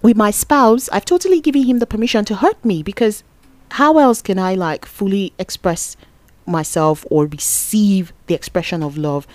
With 0.00 0.16
my 0.16 0.30
spouse, 0.30 0.88
I've 0.90 1.04
totally 1.04 1.40
given 1.40 1.64
him 1.64 1.80
the 1.80 1.86
permission 1.86 2.24
to 2.26 2.36
hurt 2.36 2.64
me 2.64 2.84
because 2.84 3.24
how 3.72 3.98
else 3.98 4.22
can 4.22 4.38
I 4.38 4.54
like 4.54 4.86
fully 4.86 5.32
express 5.40 5.96
myself 6.46 7.04
or 7.10 7.26
receive 7.26 8.12
the 8.26 8.34
expression 8.34 8.82
of 8.82 8.96
love 8.96 9.26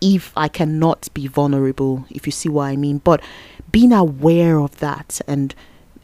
if 0.00 0.32
I 0.36 0.48
cannot 0.48 1.08
be 1.14 1.26
vulnerable, 1.26 2.04
if 2.10 2.26
you 2.26 2.32
see 2.32 2.48
what 2.48 2.64
I 2.64 2.76
mean. 2.76 2.98
But 2.98 3.22
being 3.70 3.92
aware 3.92 4.58
of 4.58 4.78
that 4.80 5.20
and 5.26 5.54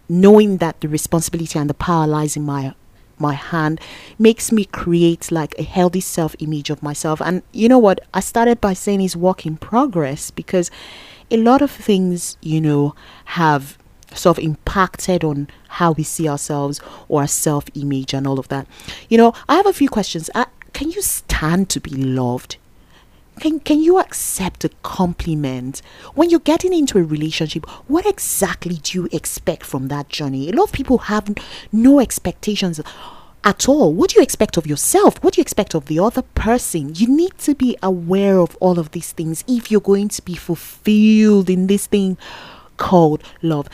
knowing 0.08 0.58
that 0.58 0.80
the 0.80 0.88
responsibility 0.88 1.58
and 1.58 1.68
the 1.68 1.74
power 1.74 2.06
lies 2.06 2.36
in 2.36 2.44
my 2.44 2.74
my 3.18 3.32
hand 3.32 3.80
makes 4.18 4.52
me 4.52 4.66
create 4.66 5.32
like 5.32 5.54
a 5.58 5.62
healthy 5.62 6.00
self 6.00 6.36
image 6.38 6.70
of 6.70 6.82
myself. 6.82 7.20
And 7.22 7.42
you 7.52 7.68
know 7.68 7.78
what? 7.78 8.00
I 8.12 8.20
started 8.20 8.60
by 8.60 8.74
saying 8.74 9.00
it's 9.00 9.16
work 9.16 9.46
in 9.46 9.56
progress 9.56 10.30
because 10.30 10.70
a 11.30 11.36
lot 11.36 11.62
of 11.62 11.70
things, 11.70 12.36
you 12.42 12.60
know, 12.60 12.94
have 13.24 13.78
sort 14.14 14.38
of 14.38 14.44
impacted 14.44 15.24
on 15.24 15.48
how 15.68 15.92
we 15.92 16.02
see 16.02 16.28
ourselves 16.28 16.80
or 17.08 17.22
our 17.22 17.26
self 17.26 17.64
image 17.74 18.14
and 18.14 18.26
all 18.26 18.38
of 18.38 18.48
that. 18.48 18.66
You 19.08 19.18
know, 19.18 19.34
I 19.48 19.56
have 19.56 19.66
a 19.66 19.72
few 19.72 19.88
questions. 19.88 20.30
Uh, 20.34 20.44
can 20.72 20.90
you 20.90 21.02
stand 21.02 21.70
to 21.70 21.80
be 21.80 21.90
loved? 21.90 22.56
Can 23.40 23.60
can 23.60 23.82
you 23.82 23.98
accept 23.98 24.64
a 24.64 24.70
compliment? 24.82 25.82
When 26.14 26.30
you're 26.30 26.40
getting 26.40 26.72
into 26.72 26.98
a 26.98 27.02
relationship 27.04 27.68
what 27.86 28.06
exactly 28.06 28.76
do 28.76 28.98
you 28.98 29.08
expect 29.12 29.64
from 29.64 29.88
that 29.88 30.08
journey? 30.08 30.48
A 30.48 30.52
lot 30.52 30.64
of 30.64 30.72
people 30.72 30.98
have 30.98 31.34
no 31.72 32.00
expectations 32.00 32.80
at 33.46 33.68
all. 33.68 33.94
What 33.94 34.10
do 34.10 34.18
you 34.18 34.22
expect 34.22 34.56
of 34.56 34.66
yourself? 34.66 35.22
What 35.22 35.34
do 35.34 35.40
you 35.40 35.42
expect 35.42 35.74
of 35.74 35.86
the 35.86 36.00
other 36.00 36.22
person? 36.22 36.94
You 36.94 37.08
need 37.08 37.38
to 37.38 37.54
be 37.54 37.76
aware 37.82 38.38
of 38.38 38.56
all 38.56 38.78
of 38.78 38.90
these 38.90 39.12
things 39.12 39.44
if 39.46 39.70
you're 39.70 39.80
going 39.80 40.08
to 40.08 40.22
be 40.22 40.34
fulfilled 40.34 41.48
in 41.48 41.68
this 41.68 41.86
thing 41.86 42.18
called 42.76 43.22
love. 43.42 43.68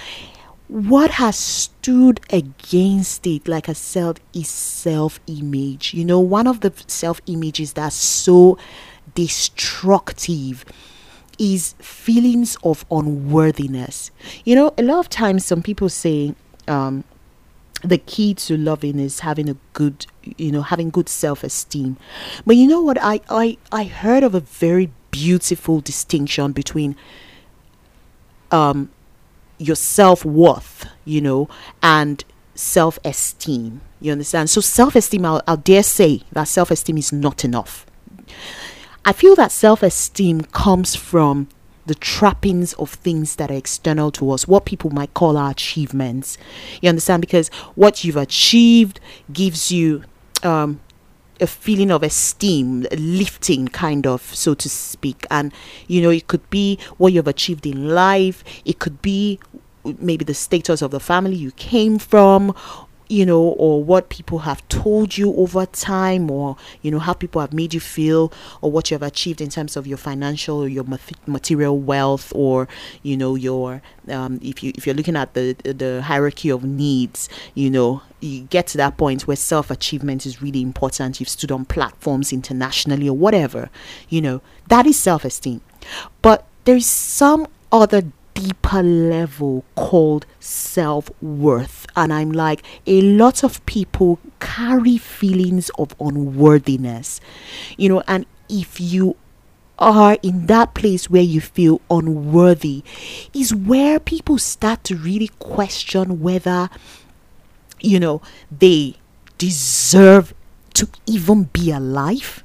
What 0.69 1.12
has 1.12 1.37
stood 1.37 2.21
against 2.31 3.26
it, 3.26 3.49
like 3.49 3.69
I 3.69 3.73
said, 3.73 4.21
is 4.35 4.49
self 4.49 5.21
image. 5.26 5.95
You 5.95 6.04
know, 6.04 6.21
one 6.21 6.47
of 6.47 6.61
the 6.61 6.73
self 6.87 7.21
images 7.26 7.73
that's 7.73 7.97
so 7.97 8.59
destructive 9.14 10.64
is 11.38 11.75
feelings 11.78 12.57
of 12.62 12.85
unworthiness. 12.90 14.11
You 14.45 14.54
know, 14.54 14.75
a 14.78 14.83
lot 14.83 14.99
of 14.99 15.09
times 15.09 15.45
some 15.45 15.62
people 15.62 15.88
say 15.88 16.35
um, 16.69 17.04
the 17.83 17.99
key 17.99 18.35
to 18.35 18.57
loving 18.57 18.99
is 18.99 19.21
having 19.21 19.49
a 19.49 19.57
good, 19.73 20.07
you 20.23 20.52
know, 20.52 20.62
having 20.62 20.90
good 20.90 21.09
self-esteem. 21.09 21.97
But 22.47 22.57
you 22.57 22.66
know 22.69 22.81
what? 22.81 22.99
I 23.00 23.21
I 23.28 23.59
I 23.73 23.85
heard 23.85 24.23
of 24.23 24.35
a 24.35 24.40
very 24.40 24.92
beautiful 25.11 25.81
distinction 25.81 26.52
between 26.52 26.97
um 28.50 28.90
your 29.59 29.76
self-worth, 29.76 30.87
you 31.04 31.21
know, 31.21 31.49
and 31.83 32.25
self-esteem. 32.54 33.81
You 34.00 34.12
understand? 34.12 34.50
So 34.50 34.61
self-esteem, 34.61 35.25
I'll, 35.25 35.42
I'll 35.47 35.57
dare 35.57 35.85
say 35.85 36.23
that 36.33 36.49
self-esteem 36.49 36.99
is 36.99 37.12
not 37.12 37.45
enough 37.45 37.87
I 39.04 39.12
feel 39.12 39.35
that 39.37 39.50
self 39.50 39.82
esteem 39.82 40.42
comes 40.42 40.94
from 40.94 41.49
the 41.87 41.94
trappings 41.97 42.73
of 42.75 42.90
things 42.90 43.37
that 43.37 43.50
are 43.50 43.54
external 43.54 44.12
to 44.12 44.30
us, 44.30 44.47
what 44.47 44.64
people 44.64 44.90
might 44.90 45.14
call 45.14 45.37
our 45.37 45.50
achievements. 45.50 46.38
You 46.80 46.88
understand? 46.88 47.21
Because 47.21 47.49
what 47.75 48.04
you've 48.04 48.16
achieved 48.16 49.00
gives 49.32 49.73
you 49.73 50.04
um, 50.44 50.80
a 51.40 51.47
feeling 51.49 51.90
of 51.90 52.04
esteem, 52.04 52.87
lifting, 52.97 53.66
kind 53.66 54.06
of, 54.06 54.23
so 54.23 54.54
to 54.54 54.68
speak. 54.68 55.26
And, 55.30 55.52
you 55.88 56.00
know, 56.00 56.11
it 56.11 56.28
could 56.28 56.49
be 56.50 56.78
what 56.99 57.12
you've 57.12 57.26
achieved 57.26 57.66
in 57.66 57.88
life, 57.88 58.44
it 58.64 58.78
could 58.78 59.02
be 59.02 59.40
maybe 59.99 60.25
the 60.25 60.35
status 60.35 60.80
of 60.80 60.92
the 60.92 61.00
family 61.00 61.35
you 61.35 61.50
came 61.52 61.99
from 61.99 62.54
you 63.12 63.26
know, 63.26 63.42
or 63.42 63.85
what 63.85 64.09
people 64.09 64.38
have 64.38 64.66
told 64.69 65.19
you 65.19 65.35
over 65.37 65.66
time, 65.66 66.31
or 66.31 66.57
you 66.81 66.90
know, 66.90 66.99
how 66.99 67.12
people 67.12 67.42
have 67.42 67.52
made 67.52 67.75
you 67.75 67.81
feel, 67.81 68.33
or 68.62 68.71
what 68.71 68.90
you 68.90 68.95
have 68.95 69.02
achieved 69.02 69.42
in 69.42 69.50
terms 69.50 69.76
of 69.76 69.87
your 69.87 69.99
financial 69.99 70.62
or 70.62 70.66
your 70.66 70.87
material 71.26 71.78
wealth, 71.78 72.33
or 72.35 72.66
you 73.02 73.14
know, 73.14 73.35
your 73.35 73.83
um, 74.09 74.40
if 74.42 74.62
you 74.62 74.73
if 74.76 74.87
you're 74.87 74.95
looking 74.95 75.14
at 75.14 75.35
the 75.35 75.52
the 75.62 76.00
hierarchy 76.00 76.49
of 76.49 76.64
needs, 76.64 77.28
you 77.54 77.69
know, 77.69 78.00
you 78.21 78.45
get 78.45 78.66
to 78.69 78.78
that 78.78 78.97
point 78.97 79.26
where 79.26 79.37
self 79.37 79.71
achievement 79.71 80.25
is 80.25 80.40
really 80.40 80.62
important. 80.62 81.21
You've 81.21 81.28
stood 81.28 81.52
on 81.52 81.66
platforms 81.66 82.33
internationally 82.33 83.11
or 83.11 83.16
whatever, 83.16 83.69
you 84.09 84.23
know, 84.23 84.40
that 84.69 84.87
is 84.87 84.99
self 84.99 85.26
esteem. 85.26 85.61
But 86.23 86.47
there's 86.64 86.87
some 86.87 87.47
other 87.71 88.04
deeper 88.42 88.82
level 88.82 89.64
called 89.76 90.26
self 90.40 91.11
worth. 91.22 91.87
And 91.94 92.12
I'm 92.12 92.32
like, 92.32 92.62
a 92.87 93.00
lot 93.00 93.44
of 93.44 93.64
people 93.66 94.18
carry 94.40 94.99
feelings 94.99 95.70
of 95.78 95.94
unworthiness, 96.00 97.20
you 97.76 97.88
know, 97.88 98.02
and 98.08 98.26
if 98.49 98.80
you 98.80 99.16
are 99.78 100.18
in 100.22 100.46
that 100.46 100.75
place 100.75 101.08
where 101.08 101.22
you 101.22 101.40
feel 101.40 101.80
unworthy, 101.90 102.82
is 103.32 103.54
where 103.54 104.00
people 104.00 104.38
start 104.38 104.82
to 104.84 104.96
really 104.96 105.28
question 105.38 106.20
whether, 106.20 106.68
you 107.80 108.00
know, 108.00 108.20
they 108.50 108.96
deserve 109.38 110.34
to 110.75 110.88
even 111.06 111.44
be 111.44 111.70
alive 111.70 112.41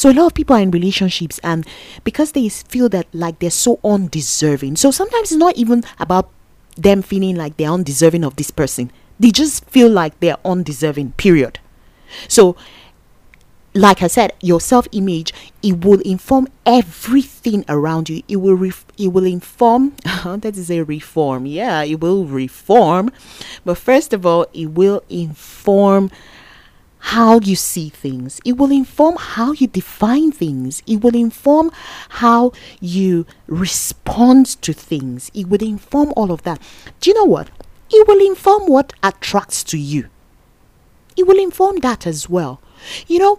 so 0.00 0.08
a 0.08 0.14
lot 0.14 0.24
of 0.28 0.32
people 0.32 0.56
are 0.56 0.62
in 0.62 0.70
relationships 0.70 1.38
and 1.44 1.66
because 2.04 2.32
they 2.32 2.48
feel 2.48 2.88
that 2.88 3.06
like 3.12 3.38
they're 3.38 3.50
so 3.50 3.78
undeserving. 3.84 4.76
So 4.76 4.90
sometimes 4.90 5.30
it's 5.30 5.38
not 5.38 5.58
even 5.58 5.84
about 5.98 6.30
them 6.74 7.02
feeling 7.02 7.36
like 7.36 7.58
they're 7.58 7.68
undeserving 7.68 8.24
of 8.24 8.36
this 8.36 8.50
person. 8.50 8.90
They 9.18 9.30
just 9.30 9.62
feel 9.66 9.90
like 9.90 10.18
they're 10.20 10.38
undeserving, 10.42 11.12
period. 11.18 11.58
So 12.28 12.56
like 13.74 14.02
I 14.02 14.06
said, 14.06 14.32
your 14.40 14.58
self-image 14.58 15.34
it 15.62 15.84
will 15.84 16.00
inform 16.00 16.48
everything 16.64 17.66
around 17.68 18.08
you. 18.08 18.22
It 18.26 18.36
will 18.36 18.54
ref- 18.54 18.86
it 18.96 19.08
will 19.08 19.26
inform. 19.26 19.96
Uh-huh, 20.06 20.38
that 20.38 20.56
is 20.56 20.70
a 20.70 20.80
reform. 20.80 21.44
Yeah, 21.44 21.82
it 21.82 22.00
will 22.00 22.24
reform. 22.24 23.12
But 23.66 23.76
first 23.76 24.14
of 24.14 24.24
all, 24.24 24.46
it 24.54 24.70
will 24.70 25.02
inform 25.10 26.10
how 27.00 27.40
you 27.40 27.56
see 27.56 27.88
things. 27.88 28.40
It 28.44 28.56
will 28.56 28.70
inform 28.70 29.16
how 29.16 29.52
you 29.52 29.66
define 29.66 30.32
things. 30.32 30.82
It 30.86 31.02
will 31.02 31.14
inform 31.14 31.70
how 32.10 32.52
you 32.80 33.26
respond 33.46 34.46
to 34.62 34.72
things. 34.72 35.30
It 35.34 35.48
will 35.48 35.62
inform 35.62 36.12
all 36.16 36.30
of 36.30 36.42
that. 36.42 36.60
Do 37.00 37.10
you 37.10 37.14
know 37.14 37.24
what? 37.24 37.50
It 37.90 38.06
will 38.06 38.24
inform 38.24 38.66
what 38.66 38.92
attracts 39.02 39.64
to 39.64 39.78
you. 39.78 40.08
It 41.16 41.26
will 41.26 41.38
inform 41.38 41.78
that 41.78 42.06
as 42.06 42.28
well. 42.28 42.60
You 43.06 43.18
know, 43.18 43.38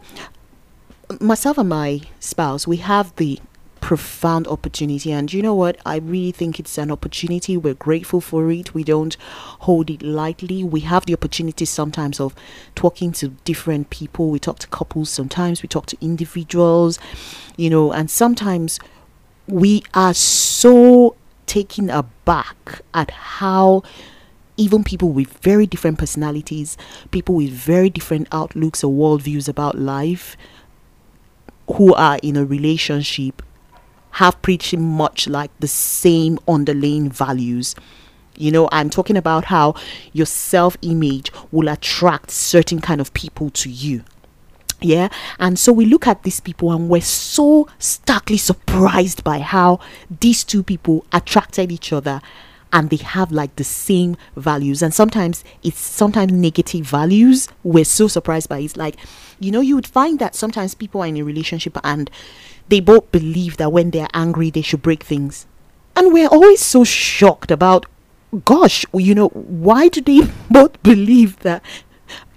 myself 1.20 1.58
and 1.58 1.70
my 1.70 2.02
spouse, 2.20 2.68
we 2.68 2.78
have 2.78 3.16
the 3.16 3.40
profound 3.92 4.48
opportunity. 4.48 5.12
And 5.12 5.34
you 5.34 5.42
know 5.42 5.54
what? 5.54 5.78
I 5.86 5.98
really 5.98 6.32
think 6.32 6.62
it's 6.62 6.78
an 6.78 6.92
opportunity. 6.92 7.58
We're 7.58 7.74
grateful 7.74 8.22
for 8.22 8.50
it. 8.50 8.74
We 8.74 8.86
don't 8.86 9.18
hold 9.68 9.90
it 9.90 10.02
lightly. 10.02 10.64
We 10.64 10.80
have 10.80 11.06
the 11.06 11.14
opportunity 11.14 11.66
sometimes 11.66 12.18
of 12.22 12.34
talking 12.74 13.12
to 13.12 13.28
different 13.44 13.90
people. 13.90 14.30
We 14.30 14.40
talk 14.40 14.60
to 14.60 14.68
couples 14.68 15.10
sometimes, 15.10 15.62
we 15.62 15.68
talk 15.68 15.88
to 15.88 15.98
individuals, 16.00 17.00
you 17.58 17.70
know, 17.70 17.92
and 17.92 18.10
sometimes 18.10 18.80
we 19.46 19.84
are 19.94 20.14
so 20.14 21.18
taken 21.46 21.90
aback 21.90 22.80
at 22.94 23.12
how 23.12 23.84
even 24.56 24.86
people 24.86 25.10
with 25.10 25.34
very 25.40 25.68
different 25.68 26.00
personalities, 26.00 26.78
people 27.12 27.36
with 27.36 27.52
very 27.52 27.90
different 27.90 28.30
outlooks 28.32 28.86
or 28.86 28.94
worldviews 28.94 29.50
about 29.50 29.78
life, 29.78 30.38
who 31.74 31.94
are 31.96 32.20
in 32.24 32.38
a 32.38 32.46
relationship, 32.46 33.42
have 34.12 34.42
pretty 34.42 34.78
much 34.78 35.28
like 35.28 35.52
the 35.60 35.68
same 35.68 36.40
underlying 36.48 37.10
values. 37.10 37.76
You 38.38 38.52
know, 38.52 38.70
I'm 38.72 38.90
talking 38.90 39.18
about 39.18 39.46
how 39.46 39.76
your 40.14 40.26
self 40.26 40.78
image 40.82 41.32
will 41.52 41.68
attract 41.68 42.32
certain 42.32 42.82
kind 42.82 43.02
of 43.02 43.14
people 43.14 43.50
to 43.52 43.70
you. 43.70 44.04
Yeah. 44.82 45.10
And 45.38 45.60
so 45.60 45.72
we 45.72 45.86
look 45.86 46.08
at 46.08 46.24
these 46.24 46.40
people 46.40 46.72
and 46.72 46.90
we're 46.90 47.02
so 47.02 47.68
starkly 47.78 48.38
surprised 48.38 49.24
by 49.24 49.40
how 49.40 49.80
these 50.20 50.44
two 50.44 50.64
people 50.64 51.06
attracted 51.14 51.72
each 51.72 51.94
other 51.94 52.20
and 52.74 52.90
they 52.90 52.98
have 52.98 53.32
like 53.32 53.56
the 53.56 53.64
same 53.64 54.18
values. 54.36 54.82
And 54.82 54.94
sometimes 54.94 55.44
it's 55.64 55.80
sometimes 55.80 56.32
negative 56.32 56.86
values. 56.86 57.48
We're 57.64 57.86
so 57.86 58.08
surprised 58.08 58.50
by 58.50 58.60
it's 58.60 58.78
like 58.78 58.98
you 59.40 59.52
know 59.52 59.62
you 59.62 59.76
would 59.76 59.88
find 59.88 60.20
that 60.20 60.36
sometimes 60.36 60.76
people 60.76 61.02
are 61.02 61.08
in 61.08 61.18
a 61.18 61.24
relationship 61.24 61.78
and 61.84 62.10
they 62.70 62.80
both 62.80 63.12
believe 63.12 63.58
that 63.58 63.72
when 63.72 63.92
they're 63.92 64.08
angry 64.14 64.50
they 64.50 64.62
should 64.62 64.82
break 64.82 65.04
things. 65.04 65.46
And 65.96 66.14
we're 66.14 66.28
always 66.28 66.62
so 66.62 66.84
shocked 66.84 67.52
about 67.52 67.86
gosh 68.46 68.86
you 68.94 69.14
know 69.14 69.28
why 69.30 69.90
do 69.90 70.00
they 70.02 70.22
both 70.50 70.82
believe 70.84 71.38
that 71.40 71.62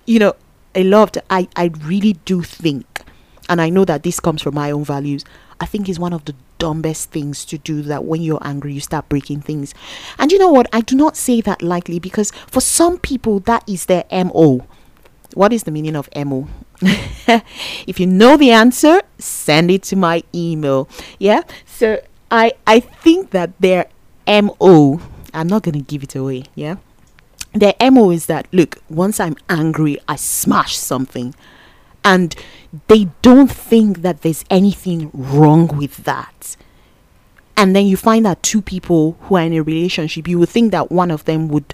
you 0.07 0.19
know 0.19 0.35
i 0.75 0.83
loved 0.83 1.19
i 1.31 1.47
i 1.55 1.71
really 1.83 2.15
do 2.25 2.43
think 2.43 3.03
and 3.49 3.61
i 3.61 3.69
know 3.69 3.85
that 3.85 4.03
this 4.03 4.19
comes 4.19 4.43
from 4.43 4.55
my 4.55 4.71
own 4.71 4.85
values 4.85 5.25
i 5.61 5.67
think 5.67 5.89
is 5.89 5.99
one 5.99 6.13
of 6.13 6.25
the 6.25 6.35
dumbest 6.65 7.11
things 7.11 7.45
to 7.45 7.59
do 7.59 7.83
that 7.83 8.07
when 8.07 8.23
you're 8.23 8.41
angry 8.41 8.73
you 8.73 8.81
start 8.81 9.07
breaking 9.11 9.43
things. 9.43 9.75
And 10.19 10.33
you 10.33 10.39
know 10.39 10.49
what? 10.51 10.67
I 10.73 10.81
do 10.81 10.97
not 10.97 11.15
say 11.15 11.43
that 11.43 11.61
lightly 11.61 11.99
because 11.99 12.33
for 12.47 12.63
some 12.63 12.97
people 12.97 13.41
that 13.41 13.69
is 13.69 13.85
their 13.85 14.05
mo 14.11 14.67
what 15.35 15.53
is 15.53 15.65
the 15.65 15.71
meaning 15.71 15.95
of 15.95 16.09
mo 16.17 16.49
if 17.87 18.01
you 18.01 18.07
know 18.07 18.39
the 18.39 18.51
answer 18.51 19.03
send 19.19 19.71
it 19.71 19.83
to 19.83 19.97
my 19.97 20.23
email. 20.35 20.89
Yeah? 21.19 21.43
So 21.67 22.01
i 22.31 22.53
i 22.67 22.81
think 22.81 23.31
that 23.31 23.53
their 23.61 23.85
mo 24.27 25.01
i'm 25.35 25.47
not 25.47 25.63
going 25.63 25.75
to 25.75 25.85
give 25.93 26.03
it 26.03 26.17
away 26.17 26.45
yeah? 26.55 26.77
Their 27.53 27.75
mo 27.93 28.11
is 28.11 28.25
that 28.27 28.49
look 28.53 28.79
once 28.89 29.21
i'm 29.21 29.37
angry 29.51 29.99
i 30.09 30.17
smash 30.17 30.77
something 30.77 31.35
and 32.05 32.37
they 32.89 33.09
don't 33.23 33.51
think 33.51 34.03
that 34.03 34.23
there's 34.23 34.45
anything 34.51 35.11
wrong 35.15 35.69
with 35.69 36.05
that. 36.05 36.57
And 37.57 37.75
then 37.75 37.87
you 37.87 37.97
find 37.97 38.27
that 38.27 38.43
two 38.43 38.61
people 38.61 39.17
who 39.23 39.37
are 39.37 39.43
in 39.43 39.53
a 39.53 39.63
relationship, 39.63 40.29
you 40.29 40.39
would 40.41 40.49
think 40.49 40.73
that 40.73 40.91
one 40.91 41.11
of 41.11 41.25
them 41.25 41.49
would 41.49 41.73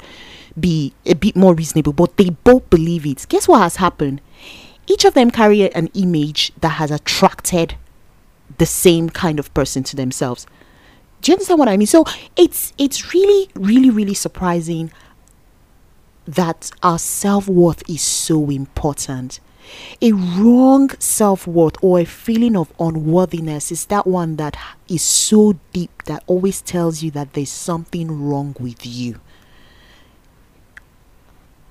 be 0.58 0.92
a 1.06 1.14
bit 1.14 1.37
more 1.37 1.54
reasonable, 1.54 1.92
but 1.92 2.16
they 2.16 2.30
both 2.30 2.68
believe 2.70 3.06
it. 3.06 3.26
Guess 3.28 3.49
what 3.49 3.62
has 3.62 3.76
happened? 3.76 4.20
Each 4.87 5.04
of 5.04 5.14
them 5.14 5.30
carry 5.30 5.72
an 5.72 5.88
image 5.94 6.52
that 6.60 6.70
has 6.70 6.90
attracted 6.90 7.75
the 8.58 8.66
same 8.66 9.08
kind 9.08 9.38
of 9.38 9.52
person 9.54 9.82
to 9.84 9.96
themselves. 9.96 10.46
Do 11.22 11.30
you 11.30 11.34
understand 11.34 11.58
what 11.58 11.68
I 11.68 11.76
mean? 11.76 11.87
So 11.87 12.04
it's 12.37 12.72
it's 12.78 13.14
really, 13.14 13.50
really, 13.54 13.90
really 13.90 14.14
surprising 14.14 14.90
that 16.26 16.70
our 16.82 16.99
self 16.99 17.49
worth 17.49 17.88
is 17.88 18.02
so 18.02 18.50
important. 18.50 19.40
A 20.02 20.12
wrong 20.12 20.90
self 20.98 21.46
worth 21.46 21.76
or 21.82 22.00
a 22.00 22.04
feeling 22.04 22.56
of 22.56 22.72
unworthiness 22.78 23.70
is 23.70 23.86
that 23.86 24.06
one 24.06 24.36
that 24.36 24.56
is 24.88 25.02
so 25.02 25.58
deep 25.72 26.02
that 26.04 26.24
always 26.26 26.62
tells 26.62 27.02
you 27.02 27.10
that 27.12 27.34
there's 27.34 27.50
something 27.50 28.10
wrong 28.28 28.56
with 28.58 28.86
you 28.86 29.21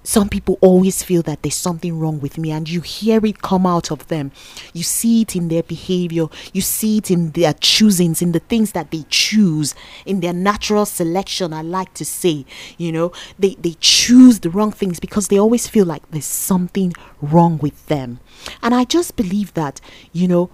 some 0.04 0.30
people 0.30 0.58
always 0.62 1.04
feel 1.04 1.22
that 1.24 1.44
there's 1.44 1.56
something 1.56 2.00
wrong 2.00 2.20
with 2.20 2.38
me 2.38 2.52
and 2.52 2.70
you 2.70 2.82
hear 2.82 3.24
it 3.26 3.42
come 3.42 3.66
out 3.66 3.92
of 3.92 4.08
them. 4.08 4.32
You 4.74 4.84
see 4.84 5.22
it 5.22 5.36
in 5.36 5.50
their 5.50 5.64
behavior. 5.64 6.28
You 6.54 6.62
see 6.62 6.98
it 6.98 7.12
in 7.12 7.32
their 7.32 7.54
choosings 7.54 8.22
in 8.22 8.32
the 8.32 8.40
things 8.40 8.72
that 8.72 8.92
they 8.92 9.06
choose 9.10 9.76
in 10.06 10.22
their 10.22 10.34
natural 10.34 10.86
selection 10.86 11.54
i 11.54 11.62
like 11.62 11.94
to 11.96 12.06
say 12.06 12.46
you 12.78 12.92
know. 12.92 13.12
They 13.38 13.56
they 13.56 13.76
choose 13.80 14.40
the 14.40 14.50
wrong 14.50 14.72
things 14.72 15.00
because 15.00 15.28
they 15.28 15.40
always 15.40 15.68
feel 15.68 15.86
like 15.86 16.10
there's 16.12 16.26
something 16.26 16.94
wrong 17.22 17.58
with 17.58 17.86
them. 17.88 18.20
And 18.62 18.74
i 18.74 18.84
just 18.84 19.16
believe 19.16 19.54
that 19.54 19.82
you 20.12 20.28
know 20.28 20.50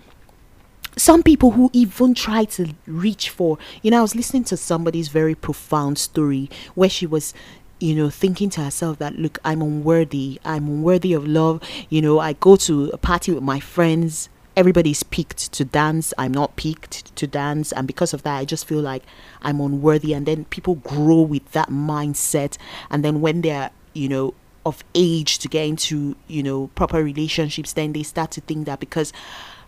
some 0.97 1.23
people 1.23 1.51
who 1.51 1.69
even 1.73 2.13
try 2.13 2.45
to 2.45 2.73
reach 2.87 3.29
for 3.29 3.57
you 3.81 3.91
know 3.91 3.99
i 3.99 4.01
was 4.01 4.15
listening 4.15 4.45
to 4.45 4.55
somebody's 4.55 5.09
very 5.09 5.35
profound 5.35 5.97
story 5.97 6.49
where 6.73 6.89
she 6.89 7.05
was 7.05 7.33
you 7.79 7.95
know, 7.95 8.09
thinking 8.09 8.49
to 8.51 8.61
herself 8.61 8.99
that, 8.99 9.17
look, 9.17 9.39
I'm 9.43 9.61
unworthy. 9.61 10.39
I'm 10.45 10.67
unworthy 10.67 11.13
of 11.13 11.27
love. 11.27 11.61
You 11.89 12.01
know, 12.01 12.19
I 12.19 12.33
go 12.33 12.55
to 12.57 12.89
a 12.89 12.97
party 12.97 13.33
with 13.33 13.43
my 13.43 13.59
friends. 13.59 14.29
Everybody's 14.55 15.03
picked 15.03 15.51
to 15.53 15.65
dance. 15.65 16.13
I'm 16.17 16.31
not 16.31 16.55
picked 16.55 17.15
to 17.17 17.27
dance. 17.27 17.71
And 17.73 17.85
because 17.85 18.13
of 18.13 18.23
that, 18.23 18.37
I 18.37 18.45
just 18.45 18.65
feel 18.65 18.79
like 18.79 19.03
I'm 19.41 19.59
unworthy. 19.59 20.13
And 20.13 20.25
then 20.25 20.45
people 20.45 20.75
grow 20.75 21.21
with 21.21 21.51
that 21.51 21.69
mindset. 21.69 22.57
And 22.89 23.03
then 23.03 23.19
when 23.19 23.41
they're, 23.41 23.71
you 23.93 24.07
know, 24.07 24.33
of 24.65 24.83
age 24.95 25.37
to 25.39 25.47
get 25.47 25.67
into, 25.67 26.15
you 26.27 26.41
know, 26.41 26.67
proper 26.75 27.03
relationships, 27.03 27.73
then 27.73 27.93
they 27.93 28.03
start 28.03 28.31
to 28.31 28.41
think 28.41 28.65
that 28.65 28.79
because, 28.79 29.11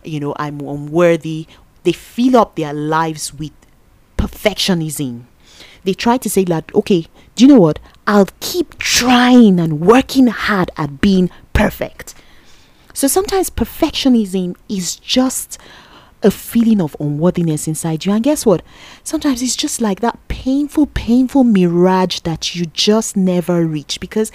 you 0.02 0.18
know, 0.18 0.34
I'm 0.36 0.60
unworthy, 0.60 1.46
they 1.84 1.92
fill 1.92 2.36
up 2.36 2.56
their 2.56 2.72
lives 2.72 3.34
with 3.34 3.52
perfectionism 4.16 5.24
they 5.84 5.94
try 5.94 6.16
to 6.16 6.28
say 6.28 6.44
that 6.44 6.70
okay 6.74 7.06
do 7.38 7.44
you 7.44 7.54
know 7.54 7.60
what? 7.60 7.78
I'll 8.04 8.26
keep 8.40 8.80
trying 8.80 9.60
and 9.60 9.78
working 9.78 10.26
hard 10.26 10.72
at 10.76 11.00
being 11.00 11.30
perfect. 11.52 12.16
So 12.92 13.06
sometimes 13.06 13.48
perfectionism 13.48 14.56
is 14.68 14.96
just 14.96 15.56
a 16.24 16.32
feeling 16.32 16.80
of 16.80 16.96
unworthiness 16.98 17.68
inside 17.68 18.04
you. 18.04 18.12
And 18.12 18.24
guess 18.24 18.44
what? 18.44 18.62
Sometimes 19.04 19.40
it's 19.40 19.54
just 19.54 19.80
like 19.80 20.00
that 20.00 20.18
painful 20.26 20.86
painful 20.86 21.44
mirage 21.44 22.18
that 22.20 22.56
you 22.56 22.66
just 22.66 23.16
never 23.16 23.64
reach. 23.64 24.00
Because 24.00 24.32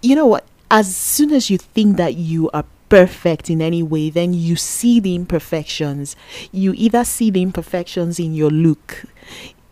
you 0.00 0.14
know 0.14 0.26
what? 0.26 0.44
As 0.70 0.94
soon 0.94 1.32
as 1.32 1.50
you 1.50 1.58
think 1.58 1.96
that 1.96 2.14
you 2.14 2.48
are 2.50 2.64
perfect 2.88 3.50
in 3.50 3.60
any 3.60 3.82
way, 3.82 4.08
then 4.08 4.32
you 4.32 4.54
see 4.54 5.00
the 5.00 5.16
imperfections. 5.16 6.14
You 6.52 6.74
either 6.76 7.02
see 7.02 7.28
the 7.28 7.42
imperfections 7.42 8.20
in 8.20 8.34
your 8.34 8.50
look, 8.50 9.02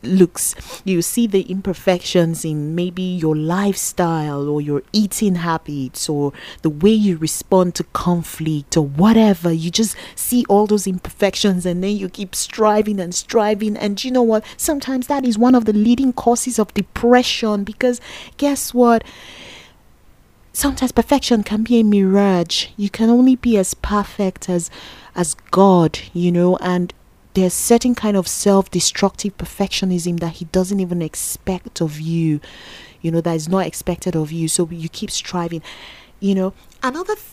looks. 0.02 0.54
You 0.84 1.02
see 1.02 1.26
the 1.26 1.42
imperfections 1.42 2.44
in 2.44 2.74
maybe 2.74 3.02
your 3.02 3.36
lifestyle 3.36 4.48
or 4.48 4.60
your 4.60 4.82
eating 4.92 5.36
habits 5.36 6.08
or 6.08 6.32
the 6.62 6.70
way 6.70 6.90
you 6.90 7.16
respond 7.16 7.74
to 7.76 7.84
conflict 7.84 8.76
or 8.76 8.86
whatever. 8.86 9.52
You 9.52 9.70
just 9.70 9.96
see 10.14 10.44
all 10.48 10.66
those 10.66 10.86
imperfections 10.86 11.66
and 11.66 11.82
then 11.82 11.96
you 11.96 12.08
keep 12.08 12.34
striving 12.34 13.00
and 13.00 13.14
striving. 13.14 13.76
And 13.76 14.02
you 14.02 14.10
know 14.10 14.22
what? 14.22 14.44
Sometimes 14.56 15.06
that 15.06 15.24
is 15.24 15.38
one 15.38 15.54
of 15.54 15.64
the 15.64 15.72
leading 15.72 16.12
causes 16.12 16.58
of 16.58 16.74
depression 16.74 17.64
because 17.64 18.00
guess 18.36 18.74
what? 18.74 19.04
Sometimes 20.54 20.92
perfection 20.92 21.42
can 21.42 21.62
be 21.62 21.80
a 21.80 21.82
mirage. 21.82 22.66
You 22.76 22.90
can 22.90 23.08
only 23.08 23.36
be 23.36 23.56
as 23.56 23.72
perfect 23.74 24.50
as 24.50 24.70
as 25.14 25.34
God, 25.50 25.98
you 26.12 26.32
know, 26.32 26.56
and 26.56 26.92
there's 27.34 27.54
certain 27.54 27.94
kind 27.94 28.16
of 28.16 28.28
self-destructive 28.28 29.36
perfectionism 29.38 30.20
that 30.20 30.34
he 30.34 30.44
doesn't 30.46 30.80
even 30.80 31.00
expect 31.00 31.80
of 31.80 32.00
you 32.00 32.40
you 33.02 33.10
know 33.10 33.20
that 33.20 33.34
is 33.34 33.48
not 33.48 33.66
expected 33.66 34.16
of 34.16 34.32
you. 34.32 34.48
So 34.48 34.68
you 34.70 34.88
keep 34.88 35.10
striving 35.10 35.62
you 36.20 36.34
know. 36.34 36.54
Another 36.82 37.14
th- 37.14 37.26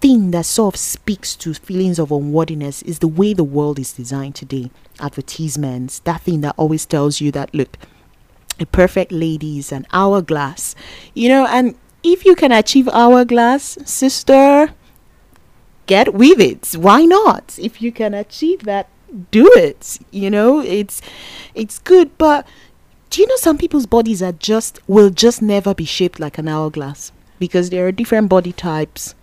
thing 0.00 0.30
that 0.30 0.46
sort 0.46 0.74
of 0.74 0.78
speaks 0.78 1.34
to 1.36 1.52
feelings 1.54 1.98
of 1.98 2.12
unworthiness 2.12 2.82
is 2.82 3.00
the 3.00 3.08
way 3.08 3.32
the 3.34 3.44
world 3.44 3.78
is 3.78 3.92
designed 3.92 4.36
today. 4.36 4.70
Advertisements 5.00 5.98
that 6.00 6.22
thing 6.22 6.40
that 6.40 6.54
always 6.56 6.86
tells 6.86 7.20
you 7.20 7.30
that 7.32 7.52
look 7.54 7.76
a 8.58 8.66
perfect 8.66 9.12
lady 9.12 9.58
is 9.58 9.72
an 9.72 9.86
hourglass 9.92 10.74
you 11.12 11.28
know. 11.28 11.46
And 11.46 11.74
if 12.02 12.24
you 12.24 12.36
can 12.36 12.52
achieve 12.52 12.88
hourglass 12.88 13.78
sister 13.84 14.72
get 15.86 16.14
with 16.14 16.40
it. 16.40 16.72
Why 16.76 17.04
not? 17.04 17.58
If 17.60 17.80
you 17.80 17.92
can 17.92 18.12
achieve 18.12 18.64
that 18.64 18.88
do 19.30 19.50
it 19.56 19.98
you 20.10 20.30
know? 20.30 20.60
It's 20.60 21.00
it's 21.54 21.78
good 21.78 22.16
but 22.18 22.46
do 23.10 23.20
you 23.22 23.28
know 23.28 23.36
some 23.36 23.56
people's 23.58 23.86
bodies 23.86 24.22
are 24.22 24.32
just 24.32 24.80
will 24.88 25.10
just 25.10 25.40
never 25.40 25.74
be 25.74 25.84
shaped 25.84 26.20
like 26.20 26.38
an 26.38 26.48
hourglass 26.48 27.12
because 27.38 27.70
there 27.70 27.86
are 27.86 27.92
different 27.92 28.28
body 28.28 28.52
types. 28.52 29.14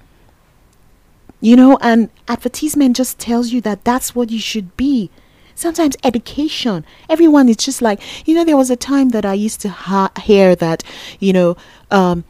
You 1.42 1.56
know 1.56 1.78
and 1.82 2.10
advertisement 2.28 2.96
just 2.96 3.20
tells 3.20 3.52
you 3.52 3.62
that 3.62 3.84
that's 3.84 4.16
what 4.16 4.30
you 4.32 4.40
should 4.40 4.76
be. 4.78 5.10
Sometimes 5.56 5.96
education. 6.04 6.84
Everyone 7.10 7.48
is 7.50 7.58
just 7.58 7.82
like 7.82 8.02
you 8.28 8.34
know 8.34 8.44
there 8.44 8.58
was 8.58 8.72
a 8.72 8.76
time 8.76 9.10
that 9.10 9.26
i 9.26 9.34
used 9.34 9.62
to 9.62 9.70
ha- 9.70 10.12
hear 10.22 10.56
that 10.56 10.84
you 11.20 11.34
know 11.34 11.56
um 11.92 12.24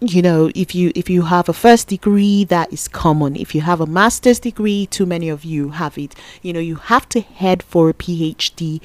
you 0.00 0.22
know 0.22 0.50
if 0.54 0.74
you 0.74 0.90
if 0.94 1.10
you 1.10 1.22
have 1.22 1.48
a 1.48 1.52
first 1.52 1.88
degree 1.88 2.42
that 2.44 2.72
is 2.72 2.88
common 2.88 3.36
if 3.36 3.54
you 3.54 3.60
have 3.60 3.80
a 3.80 3.86
master's 3.86 4.40
degree 4.40 4.86
too 4.86 5.04
many 5.04 5.28
of 5.28 5.44
you 5.44 5.70
have 5.70 5.98
it 5.98 6.14
you 6.40 6.52
know 6.52 6.60
you 6.60 6.76
have 6.76 7.06
to 7.06 7.20
head 7.20 7.62
for 7.62 7.90
a 7.90 7.94
phd 7.94 8.80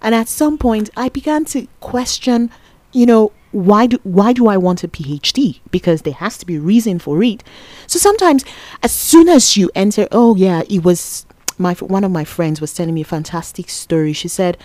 and 0.00 0.14
at 0.14 0.28
some 0.28 0.56
point 0.56 0.88
i 0.96 1.08
began 1.08 1.44
to 1.44 1.66
question 1.80 2.50
you 2.92 3.04
know 3.04 3.32
why 3.52 3.86
do 3.86 3.98
why 4.04 4.32
do 4.32 4.46
I 4.46 4.56
want 4.56 4.84
a 4.84 4.88
PhD? 4.88 5.58
Because 5.70 6.02
there 6.02 6.14
has 6.14 6.38
to 6.38 6.46
be 6.46 6.56
a 6.56 6.60
reason 6.60 6.98
for 6.98 7.22
it. 7.22 7.42
So 7.86 7.98
sometimes, 7.98 8.44
as 8.82 8.92
soon 8.92 9.28
as 9.28 9.56
you 9.56 9.70
enter, 9.74 10.06
oh 10.12 10.36
yeah, 10.36 10.62
it 10.70 10.84
was 10.84 11.26
my 11.58 11.74
one 11.74 12.04
of 12.04 12.12
my 12.12 12.24
friends 12.24 12.60
was 12.60 12.72
telling 12.72 12.94
me 12.94 13.00
a 13.00 13.04
fantastic 13.04 13.68
story. 13.68 14.12
She 14.12 14.28
said, 14.28 14.56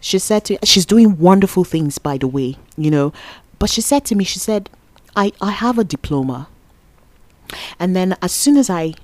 she 0.00 0.18
said 0.18 0.44
to 0.46 0.58
she's 0.64 0.86
doing 0.86 1.18
wonderful 1.18 1.64
things 1.64 1.98
by 1.98 2.18
the 2.18 2.26
way, 2.26 2.56
you 2.76 2.90
know, 2.90 3.12
but 3.58 3.70
she 3.70 3.80
said 3.80 4.04
to 4.06 4.16
me, 4.16 4.24
she 4.24 4.38
said, 4.40 4.68
I 5.16 5.32
I 5.40 5.50
have 5.50 5.78
a 5.78 5.84
diploma, 5.84 6.48
and 7.80 7.96
then 7.96 8.16
as 8.22 8.32
soon 8.32 8.56
as 8.56 8.70
I 8.70 8.94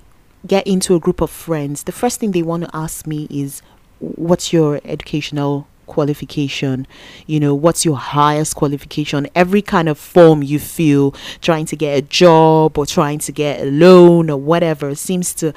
get 0.47 0.67
into 0.67 0.95
a 0.95 1.01
group 1.01 1.21
of 1.21 1.31
friends, 1.31 1.85
the 1.85 1.93
first 1.93 2.21
thing 2.21 2.33
they 2.33 2.43
want 2.43 2.65
to 2.65 2.71
ask 2.77 3.07
me 3.07 3.27
is, 3.31 3.63
what's 3.99 4.53
your 4.53 4.81
educational 4.85 5.67
qualification? 5.87 6.87
You 7.27 7.41
know 7.41 7.55
what's 7.55 7.85
your 7.85 7.97
highest 7.97 8.57
qualification? 8.57 9.29
Every 9.35 9.63
kind 9.63 9.89
of 9.89 9.99
form 9.99 10.43
you 10.43 10.59
feel 10.59 11.13
trying 11.41 11.67
to 11.67 11.77
get 11.77 11.99
a 11.99 12.03
job 12.03 12.79
or 12.79 12.87
trying 12.87 13.19
to 13.21 13.33
get 13.33 13.61
a 13.61 13.71
loan 13.71 14.31
or 14.31 14.39
whatever 14.39 14.95
seems 14.95 15.35
to 15.35 15.53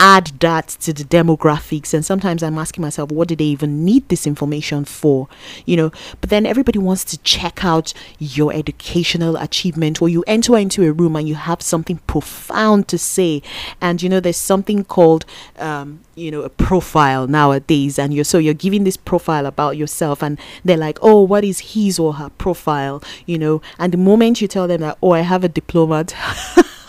add 0.00 0.26
that 0.40 0.68
to 0.68 0.92
the 0.92 1.04
demographics 1.04 1.94
and 1.94 2.04
sometimes 2.04 2.42
i'm 2.42 2.58
asking 2.58 2.82
myself 2.82 3.10
what 3.12 3.28
do 3.28 3.36
they 3.36 3.44
even 3.44 3.84
need 3.84 4.08
this 4.08 4.26
information 4.26 4.84
for? 4.84 5.28
You 5.66 5.76
know 5.76 5.92
but 6.20 6.30
then 6.30 6.46
everybody 6.46 6.78
wants 6.78 7.04
to 7.04 7.18
check 7.18 7.64
out 7.64 7.92
your 8.18 8.52
educational 8.52 9.36
achievement 9.36 10.02
or 10.02 10.08
you 10.08 10.24
enter 10.26 10.56
into 10.58 10.84
a 10.84 10.92
room 10.92 11.16
and 11.16 11.28
you 11.28 11.34
have 11.34 11.62
something 11.62 11.98
profound 12.06 12.88
to 12.88 12.98
say. 12.98 13.42
And 13.80 14.02
you 14.02 14.08
know 14.08 14.20
there's 14.20 14.36
something 14.36 14.84
called 14.84 15.24
um, 15.58 16.00
you 16.14 16.30
know 16.30 16.42
a 16.42 16.48
profile 16.48 17.26
nowadays 17.26 17.98
and 17.98 18.12
you're 18.14 18.24
so 18.24 18.38
you're 18.38 18.54
giving 18.54 18.84
this 18.84 18.96
profile 18.96 19.46
about 19.46 19.76
yourself 19.76 20.22
and 20.22 20.38
they're 20.64 20.76
like 20.76 20.98
oh 21.02 21.22
what 21.22 21.44
is 21.44 21.74
his 21.74 21.98
or 21.98 22.14
her 22.14 22.30
profile? 22.30 23.02
You 23.26 23.38
know 23.38 23.62
and 23.78 23.92
the 23.92 23.98
moment 23.98 24.40
you 24.40 24.48
tell 24.48 24.66
them 24.68 24.80
that 24.80 24.98
oh 25.02 25.12
i 25.12 25.20
have 25.20 25.44
a 25.44 25.48
diploma 25.48 26.04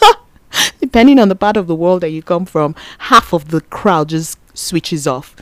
depending 0.79 1.19
on 1.19 1.29
the 1.29 1.35
part 1.35 1.57
of 1.57 1.67
the 1.67 1.75
world 1.75 2.01
that 2.01 2.09
you 2.09 2.21
come 2.21 2.45
from, 2.45 2.75
half 2.99 3.33
of 3.33 3.49
the 3.49 3.61
crowd 3.61 4.09
just 4.09 4.37
switches 4.53 5.07
off. 5.07 5.35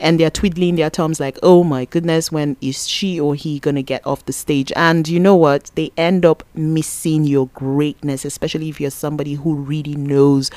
And 0.00 0.20
they're 0.20 0.30
twiddling 0.30 0.76
their 0.76 0.90
thumbs 0.90 1.18
like, 1.18 1.38
oh 1.42 1.64
my 1.64 1.84
goodness, 1.84 2.30
when 2.30 2.56
is 2.60 2.86
she 2.86 3.18
or 3.18 3.34
he 3.34 3.58
gonna 3.58 3.82
get 3.82 4.06
off 4.06 4.24
the 4.26 4.32
stage? 4.32 4.70
And 4.76 5.08
you 5.08 5.18
know 5.18 5.34
what? 5.34 5.72
They 5.74 5.90
end 5.96 6.24
up 6.24 6.44
missing 6.54 7.24
your 7.24 7.48
greatness, 7.48 8.24
especially 8.24 8.68
if 8.68 8.80
you're 8.80 8.92
somebody 8.92 9.34
who 9.34 9.56
really 9.56 9.96
knows 9.96 10.52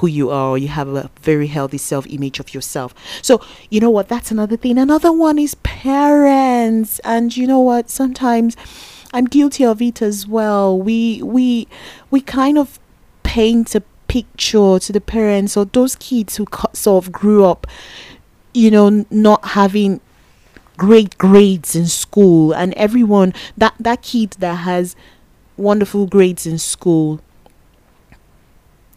who 0.00 0.08
you 0.08 0.30
are 0.30 0.50
or 0.50 0.58
you 0.58 0.68
have 0.68 0.88
a 0.88 1.08
very 1.20 1.46
healthy 1.46 1.78
self 1.78 2.04
image 2.08 2.40
of 2.40 2.52
yourself. 2.52 2.92
So, 3.22 3.40
you 3.68 3.80
know 3.80 3.90
what? 3.90 4.08
That's 4.08 4.32
another 4.32 4.56
thing. 4.56 4.76
Another 4.76 5.12
one 5.12 5.38
is 5.38 5.54
parents. 5.56 6.98
And 7.00 7.36
you 7.36 7.46
know 7.46 7.60
what? 7.60 7.90
Sometimes 7.90 8.56
I'm 9.12 9.26
guilty 9.26 9.64
of 9.64 9.82
it 9.82 10.02
as 10.02 10.26
well. 10.26 10.76
We 10.78 11.22
we 11.22 11.68
we 12.10 12.20
kind 12.20 12.58
of 12.58 12.79
paint 13.30 13.76
a 13.76 13.82
picture 14.08 14.80
to 14.80 14.92
the 14.92 15.00
parents 15.00 15.56
or 15.56 15.64
those 15.64 15.94
kids 15.94 16.36
who 16.36 16.44
sort 16.72 17.04
of 17.04 17.12
grew 17.12 17.44
up, 17.44 17.64
you 18.52 18.68
know, 18.72 19.06
not 19.08 19.44
having 19.50 20.00
great 20.76 21.16
grades 21.16 21.76
in 21.76 21.86
school. 21.86 22.52
And 22.52 22.74
everyone 22.74 23.32
that 23.56 23.74
that 23.78 24.02
kid 24.02 24.32
that 24.40 24.56
has 24.56 24.96
wonderful 25.56 26.06
grades 26.06 26.44
in 26.44 26.58
school 26.58 27.20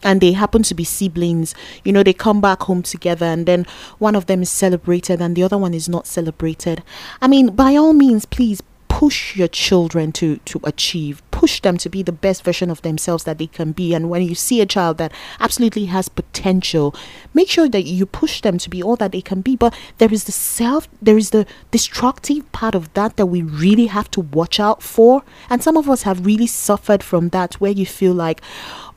and 0.02 0.20
they 0.20 0.32
happen 0.32 0.62
to 0.62 0.74
be 0.74 0.84
siblings 0.84 1.54
you 1.84 1.92
know 1.92 2.02
they 2.02 2.12
come 2.12 2.40
back 2.40 2.62
home 2.62 2.82
together 2.82 3.26
and 3.26 3.46
then 3.46 3.66
one 3.98 4.14
of 4.14 4.26
them 4.26 4.42
is 4.42 4.50
celebrated 4.50 5.20
and 5.20 5.36
the 5.36 5.42
other 5.42 5.56
one 5.58 5.72
is 5.74 5.88
not 5.88 6.06
celebrated. 6.06 6.82
I 7.22 7.28
mean 7.28 7.54
by 7.54 7.76
all 7.76 7.92
means 7.92 8.24
please 8.24 8.62
push 8.94 9.34
your 9.34 9.48
children 9.48 10.12
to 10.12 10.36
to 10.44 10.60
achieve 10.62 11.20
push 11.32 11.60
them 11.62 11.76
to 11.76 11.88
be 11.88 12.00
the 12.00 12.12
best 12.12 12.44
version 12.44 12.70
of 12.70 12.80
themselves 12.82 13.24
that 13.24 13.38
they 13.38 13.48
can 13.48 13.72
be. 13.72 13.92
And 13.92 14.08
when 14.08 14.22
you 14.22 14.36
see 14.36 14.60
a 14.60 14.66
child 14.66 14.98
that 14.98 15.10
absolutely 15.40 15.86
has 15.86 16.08
potential 16.08 16.94
make 17.34 17.50
sure 17.50 17.68
that 17.68 17.82
you 17.82 18.06
push 18.06 18.40
them 18.40 18.56
to 18.58 18.70
be 18.70 18.80
all 18.84 18.94
that 18.96 19.10
they 19.10 19.20
can 19.20 19.40
be. 19.40 19.56
But 19.56 19.74
there 19.98 20.12
is 20.12 20.24
the 20.24 20.32
self 20.32 20.86
there 21.02 21.18
is 21.18 21.30
the 21.30 21.44
destructive 21.72 22.50
part 22.52 22.76
of 22.76 22.94
that 22.94 23.16
that 23.16 23.26
we 23.26 23.42
really 23.42 23.86
have 23.86 24.08
to 24.12 24.20
watch 24.20 24.60
out 24.60 24.80
for. 24.80 25.24
And 25.50 25.60
some 25.60 25.76
of 25.76 25.90
us 25.90 26.02
have 26.02 26.24
really 26.24 26.46
suffered 26.46 27.02
from 27.02 27.30
that 27.30 27.54
where 27.54 27.72
you 27.72 27.86
feel 27.86 28.14
like 28.14 28.42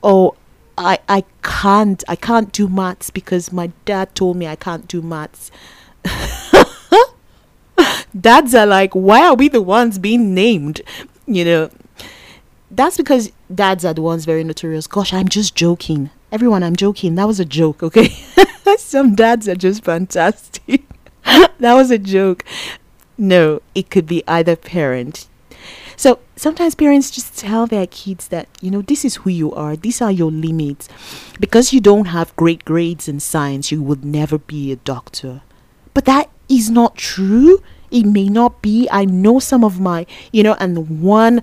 oh 0.04 0.36
I, 0.76 1.00
I 1.08 1.24
can't 1.42 2.04
I 2.06 2.14
can't 2.14 2.52
do 2.52 2.68
maths 2.68 3.10
because 3.10 3.52
my 3.52 3.72
dad 3.84 4.14
told 4.14 4.36
me 4.36 4.46
I 4.46 4.54
can't 4.54 4.86
do 4.86 5.02
maths 5.02 5.50
dads 8.18 8.54
are 8.54 8.66
like, 8.66 8.92
why 8.92 9.26
are 9.26 9.34
we 9.34 9.48
the 9.48 9.62
ones 9.62 9.98
being 9.98 10.34
named? 10.34 10.82
You 11.26 11.44
know, 11.44 11.70
that's 12.70 12.96
because 12.96 13.32
dads 13.52 13.84
are 13.84 13.94
the 13.94 14.02
ones 14.02 14.24
very 14.24 14.44
notorious. 14.44 14.86
Gosh, 14.86 15.12
I'm 15.12 15.28
just 15.28 15.54
joking. 15.54 16.10
Everyone, 16.30 16.62
I'm 16.62 16.76
joking. 16.76 17.14
That 17.14 17.26
was 17.26 17.40
a 17.40 17.44
joke, 17.44 17.82
okay? 17.82 18.08
Some 18.78 19.14
dads 19.14 19.48
are 19.48 19.54
just 19.54 19.82
fantastic. 19.82 20.82
that 21.24 21.74
was 21.74 21.90
a 21.90 21.98
joke. 21.98 22.44
No, 23.16 23.62
it 23.74 23.90
could 23.90 24.06
be 24.06 24.22
either 24.28 24.56
parent. 24.56 25.26
So 25.96 26.20
sometimes 26.36 26.76
parents 26.76 27.10
just 27.10 27.36
tell 27.36 27.66
their 27.66 27.88
kids 27.88 28.28
that, 28.28 28.48
you 28.60 28.70
know, 28.70 28.82
this 28.82 29.04
is 29.04 29.16
who 29.16 29.30
you 29.30 29.52
are, 29.52 29.74
these 29.74 30.00
are 30.00 30.12
your 30.12 30.30
limits. 30.30 30.88
Because 31.40 31.72
you 31.72 31.80
don't 31.80 32.06
have 32.06 32.36
great 32.36 32.64
grades 32.64 33.08
in 33.08 33.18
science, 33.18 33.72
you 33.72 33.82
would 33.82 34.04
never 34.04 34.38
be 34.38 34.70
a 34.70 34.76
doctor. 34.76 35.42
But 35.94 36.04
that 36.04 36.30
is 36.48 36.70
not 36.70 36.96
true. 36.96 37.60
It 37.90 38.04
may 38.04 38.28
not 38.28 38.62
be. 38.62 38.88
I 38.90 39.04
know 39.04 39.38
some 39.38 39.64
of 39.64 39.80
my, 39.80 40.06
you 40.32 40.42
know, 40.42 40.56
and 40.58 41.00
one 41.00 41.40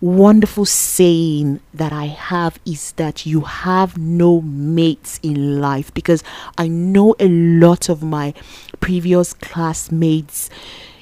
wonderful 0.00 0.64
saying 0.64 1.60
that 1.74 1.92
I 1.92 2.06
have 2.06 2.58
is 2.64 2.92
that 2.92 3.26
you 3.26 3.40
have 3.40 3.98
no 3.98 4.40
mates 4.42 5.18
in 5.22 5.60
life 5.60 5.92
because 5.92 6.22
I 6.56 6.68
know 6.68 7.16
a 7.18 7.28
lot 7.28 7.88
of 7.88 8.02
my 8.02 8.32
previous 8.80 9.32
classmates, 9.32 10.50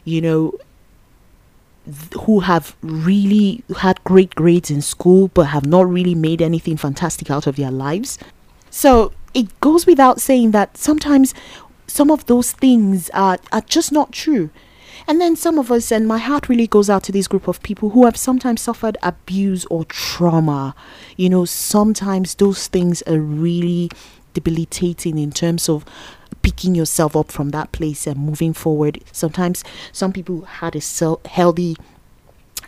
you 0.05 0.21
know, 0.23 0.55
who 2.23 2.41
have 2.41 2.75
really 2.81 3.63
had 3.79 4.03
great 4.03 4.35
grades 4.35 4.71
in 4.71 4.83
school 4.83 5.29
but 5.29 5.45
have 5.45 5.67
not 5.67 5.89
really 5.89 6.15
made 6.15 6.43
anything 6.43 6.77
fantastic 6.77 7.31
out 7.31 7.47
of 7.47 7.57
their 7.57 7.71
lives. 7.71 8.19
So 8.71 9.13
it 9.35 9.61
goes 9.61 9.87
without 9.87 10.21
saying 10.21 10.51
that 10.53 10.77
sometimes 10.77 11.35
some 11.87 12.11
of 12.11 12.27
those 12.27 12.53
things 12.53 13.11
are, 13.11 13.39
are 13.53 13.61
just 13.61 13.93
not 13.93 14.13
true. 14.13 14.51
And 15.09 15.21
then 15.21 15.37
some 15.37 15.59
of 15.59 15.71
us, 15.71 15.93
and 15.93 16.09
my 16.09 16.19
heart 16.19 16.49
really 16.49 16.67
goes 16.67 16.91
out 16.91 17.05
to 17.05 17.13
this 17.13 17.29
group 17.29 17.47
of 17.47 17.63
people 17.63 17.91
who 17.91 18.05
have 18.07 18.17
sometimes 18.17 18.61
suffered 18.61 18.99
abuse 19.05 19.65
or 19.67 19.85
trauma. 19.85 20.75
You 21.17 21.31
know, 21.31 21.45
sometimes 21.45 22.35
those 22.35 22.67
things 22.67 23.03
are 23.03 23.21
really 23.21 23.89
debilitating 24.35 25.19
in 25.19 25.31
terms 25.31 25.69
of 25.69 25.85
picking 26.43 26.75
yourself 26.75 27.15
up 27.15 27.31
from 27.31 27.51
that 27.51 27.71
place 27.71 28.07
and 28.07 28.19
moving 28.19 28.53
forward. 28.53 29.03
Sometimes 29.13 29.63
some 29.93 30.13
people 30.13 30.43
had 30.43 30.75
a 30.75 30.81
self 30.81 31.25
healthy 31.25 31.77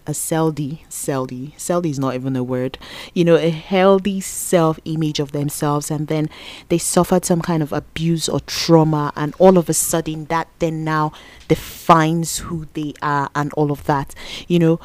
a 0.08 0.12
seldy, 0.12 0.80
seldy, 0.88 1.54
seldy 1.56 1.90
is 1.90 1.98
not 1.98 2.14
even 2.14 2.34
a 2.34 2.42
word, 2.42 2.78
you 3.12 3.24
know, 3.24 3.36
a 3.36 3.50
healthy 3.50 4.20
self 4.20 4.80
image 4.86 5.20
of 5.20 5.32
themselves, 5.32 5.90
and 5.90 6.08
then 6.08 6.30
they 6.70 6.78
suffered 6.78 7.26
some 7.26 7.42
kind 7.42 7.62
of 7.62 7.72
abuse 7.72 8.28
or 8.28 8.40
trauma, 8.40 9.12
and 9.14 9.34
all 9.38 9.58
of 9.58 9.68
a 9.68 9.74
sudden 9.74 10.24
that 10.26 10.48
then 10.60 10.82
now 10.82 11.12
defines 11.46 12.38
who 12.38 12.66
they 12.72 12.94
are 13.02 13.30
and 13.34 13.52
all 13.52 13.70
of 13.70 13.84
that, 13.84 14.14
you 14.48 14.58
know. 14.58 14.80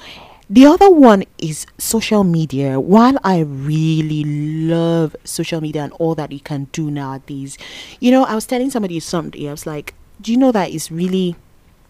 The 0.49 0.65
other 0.65 0.91
one 0.91 1.23
is 1.39 1.65
social 1.79 2.23
media. 2.25 2.79
While 2.79 3.17
I 3.23 3.39
really 3.39 4.23
love 4.25 5.15
social 5.23 5.61
media 5.61 5.83
and 5.83 5.93
all 5.93 6.15
that 6.15 6.33
you 6.33 6.41
can 6.41 6.65
do 6.73 6.91
nowadays, 6.91 7.57
you 8.01 8.11
know, 8.11 8.25
I 8.25 8.35
was 8.35 8.45
telling 8.45 8.69
somebody 8.69 8.99
something, 8.99 9.47
I 9.47 9.51
was 9.51 9.65
like, 9.65 9.95
do 10.21 10.31
you 10.31 10.37
know 10.37 10.51
that 10.51 10.69
it's 10.69 10.91
really 10.91 11.37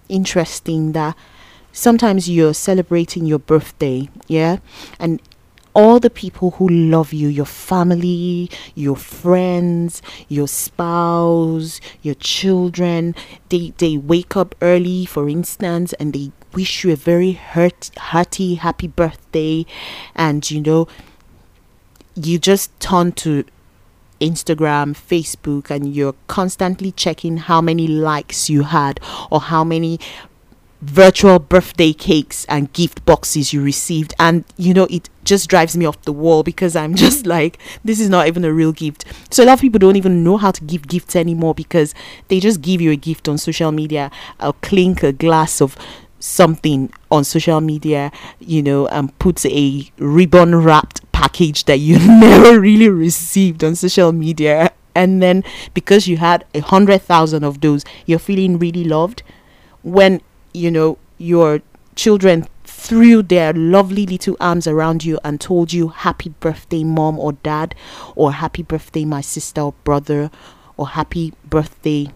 interesting 0.08 0.92
that 0.92 1.18
sometimes 1.74 2.30
you're 2.30 2.54
celebrating 2.54 3.26
your 3.26 3.40
birthday, 3.40 4.08
yeah, 4.28 4.60
and 5.00 5.22
all 5.74 6.00
the 6.00 6.10
people 6.10 6.52
who 6.52 6.70
love 6.70 7.12
you, 7.14 7.28
your 7.28 7.48
family, 7.48 8.50
your 8.76 8.96
friends, 8.96 10.02
your 10.30 10.48
spouse, 10.48 11.82
your 12.04 12.16
children, 12.16 13.16
they, 13.50 13.74
they 13.80 13.98
wake 13.98 14.38
up 14.38 14.56
early, 14.62 15.06
for 15.06 15.28
instance, 15.28 15.92
and 15.94 16.14
they 16.14 16.32
wish 16.54 16.84
you 16.84 16.94
a 16.94 16.96
very 16.96 17.34
heart, 17.34 17.90
hearty, 17.98 18.56
happy 18.56 18.88
birthday. 18.88 19.66
And 20.16 20.50
you 20.50 20.62
know, 20.62 20.88
you 22.16 22.38
just 22.38 22.80
turn 22.80 23.12
to 23.14 23.44
Instagram, 24.22 24.96
Facebook, 24.96 25.70
and 25.70 25.94
you're 25.94 26.16
constantly 26.28 26.92
checking 26.92 27.38
how 27.38 27.62
many 27.62 27.88
likes 27.88 28.50
you 28.50 28.64
had 28.64 29.00
or 29.32 29.42
how 29.42 29.64
many 29.64 30.00
virtual 30.84 31.40
birthday 31.40 31.94
cakes 31.94 32.46
and 32.46 32.72
gift 32.74 33.06
boxes 33.06 33.54
you 33.54 33.64
received 33.64 34.14
and 34.20 34.44
you 34.58 34.74
know 34.74 34.86
it 34.90 35.10
just 35.24 35.50
drives 35.50 35.78
me 35.78 35.86
off 35.86 36.02
the 36.04 36.12
wall 36.12 36.44
because 36.44 36.76
i'm 36.76 36.94
just 37.06 37.26
like 37.26 37.58
this 37.84 38.00
is 38.00 38.10
not 38.10 38.28
even 38.28 38.44
a 38.44 38.52
real 38.54 38.72
gift 38.72 39.06
so 39.32 39.44
a 39.44 39.46
lot 39.46 39.54
of 39.54 39.62
people 39.62 39.80
don't 39.80 39.96
even 39.96 40.24
know 40.24 40.38
how 40.38 40.52
to 40.52 40.64
give 40.64 40.88
gifts 40.88 41.16
anymore 41.16 41.54
because 41.54 41.96
they 42.28 42.40
just 42.40 42.62
give 42.62 42.82
you 42.82 42.92
a 42.92 42.96
gift 42.96 43.30
on 43.30 43.38
social 43.38 43.72
media 43.72 44.12
a 44.40 44.52
clink 44.54 45.04
a 45.04 45.14
glass 45.14 45.62
of 45.62 45.78
something 46.24 46.90
on 47.12 47.24
social 47.24 47.60
media, 47.60 48.12
you 48.40 48.64
know, 48.64 48.88
and 48.88 49.18
puts 49.20 49.46
a 49.46 49.92
ribbon 49.98 50.56
wrapped 50.56 51.12
package 51.12 51.66
that 51.66 51.80
you 51.80 52.00
never 52.08 52.60
really 52.60 52.90
received 52.90 53.64
on 53.64 53.76
social 53.76 54.12
media. 54.12 54.72
And 54.96 55.22
then 55.22 55.44
because 55.74 56.08
you 56.08 56.18
had 56.18 56.46
a 56.54 56.60
hundred 56.60 57.02
thousand 57.02 57.44
of 57.44 57.62
those, 57.62 57.84
you're 58.06 58.20
feeling 58.20 58.58
really 58.58 58.84
loved. 58.84 59.22
When, 59.82 60.22
you 60.54 60.72
know, 60.72 60.98
your 61.18 61.62
children 61.96 62.48
threw 62.64 63.22
their 63.22 63.54
lovely 63.54 64.06
little 64.06 64.36
arms 64.40 64.68
around 64.68 65.06
you 65.06 65.20
and 65.24 65.40
told 65.40 65.72
you 65.72 65.90
happy 65.90 66.30
birthday 66.40 66.84
mom 66.84 67.18
or 67.20 67.34
dad 67.34 67.76
or 68.16 68.34
happy 68.34 68.64
birthday 68.64 69.06
my 69.06 69.22
sister 69.22 69.62
or 69.62 69.74
brother 69.84 70.30
or 70.78 70.90
happy 70.90 71.34
birthday 71.46 72.08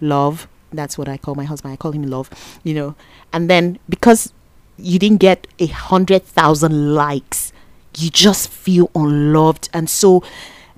love. 0.00 0.46
That's 0.72 0.96
what 0.96 1.08
i 1.08 1.16
call 1.16 1.34
my 1.34 1.44
husband. 1.44 1.72
I 1.72 1.76
call 1.76 1.92
him 1.92 2.02
love 2.02 2.30
you 2.62 2.74
know. 2.74 2.94
And 3.32 3.48
then 3.48 3.78
because 3.88 4.32
you 4.76 4.98
didn't 4.98 5.18
get 5.20 5.46
a 5.58 5.66
hundred 5.66 6.24
thousand 6.24 6.94
likes 6.94 7.52
you 7.96 8.10
just 8.10 8.48
feel 8.48 8.90
unloved. 8.94 9.68
And 9.72 9.88
so 9.88 10.22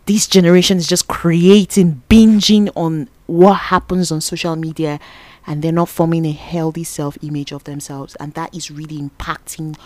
this 0.06 0.26
generation 0.26 0.78
is 0.78 0.86
just 0.86 1.08
creating 1.08 2.02
binging 2.08 2.70
on 2.74 3.08
what 3.26 3.54
happens 3.54 4.10
on 4.10 4.20
social 4.20 4.56
media 4.56 4.98
and 5.46 5.62
they're 5.62 5.72
not 5.72 5.88
forming 5.88 6.24
a 6.24 6.32
healthy 6.32 6.84
self 6.84 7.16
image 7.22 7.52
of 7.52 7.64
themselves. 7.64 8.16
And 8.16 8.34
that 8.34 8.54
is 8.54 8.70
really 8.70 8.98
impacting 8.98 9.76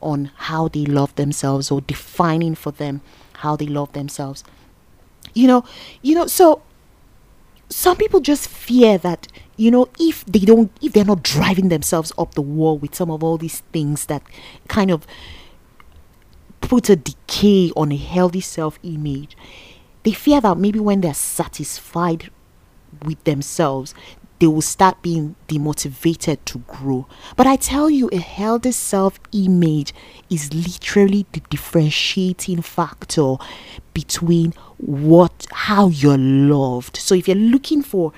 on 0.00 0.30
how 0.34 0.68
they 0.68 0.84
love 0.84 1.14
themselves 1.16 1.70
or 1.70 1.80
defining 1.80 2.54
for 2.54 2.70
them 2.72 3.02
how 3.34 3.56
they 3.56 3.66
love 3.66 3.92
themselves. 3.92 4.44
You 5.34 5.46
know 5.46 5.64
you 6.02 6.14
know 6.14 6.26
so 6.26 6.62
some 7.68 7.96
people 7.96 8.20
just 8.20 8.48
fear 8.48 8.98
that 8.98 9.28
you 9.56 9.70
know 9.70 9.88
if 9.98 10.24
they 10.24 10.40
don't 10.40 10.70
if 10.82 10.92
they're 10.92 11.04
not 11.04 11.22
driving 11.22 11.68
themselves 11.68 12.12
up 12.18 12.34
the 12.34 12.42
wall 12.42 12.76
with 12.78 12.94
some 12.94 13.10
of 13.10 13.22
all 13.22 13.38
these 13.38 13.60
things 13.72 14.06
that 14.06 14.22
kind 14.68 14.90
of 14.90 15.06
put 16.60 16.88
a 16.90 16.96
decay 16.96 17.70
on 17.76 17.92
a 17.92 17.96
healthy 17.96 18.40
self 18.40 18.78
image 18.82 19.36
they 20.02 20.12
fear 20.12 20.40
that 20.40 20.58
maybe 20.58 20.80
when 20.80 21.00
they're 21.00 21.14
satisfied 21.14 22.30
with 23.04 23.22
themselves 23.24 23.94
they 24.40 24.46
will 24.46 24.62
start 24.62 25.00
being 25.02 25.36
demotivated 25.48 26.38
to 26.46 26.58
grow. 26.60 27.06
But 27.36 27.46
I 27.46 27.56
tell 27.56 27.90
you, 27.90 28.08
a 28.10 28.16
healthy 28.16 28.72
self 28.72 29.20
image 29.32 29.94
is 30.30 30.52
literally 30.52 31.26
the 31.32 31.40
differentiating 31.50 32.62
factor 32.62 33.36
between 33.92 34.54
what 34.78 35.46
how 35.52 35.88
you're 35.88 36.18
loved. 36.18 36.96
So 36.96 37.14
if 37.14 37.28
you're 37.28 37.36
looking 37.36 37.82
for 37.82 38.12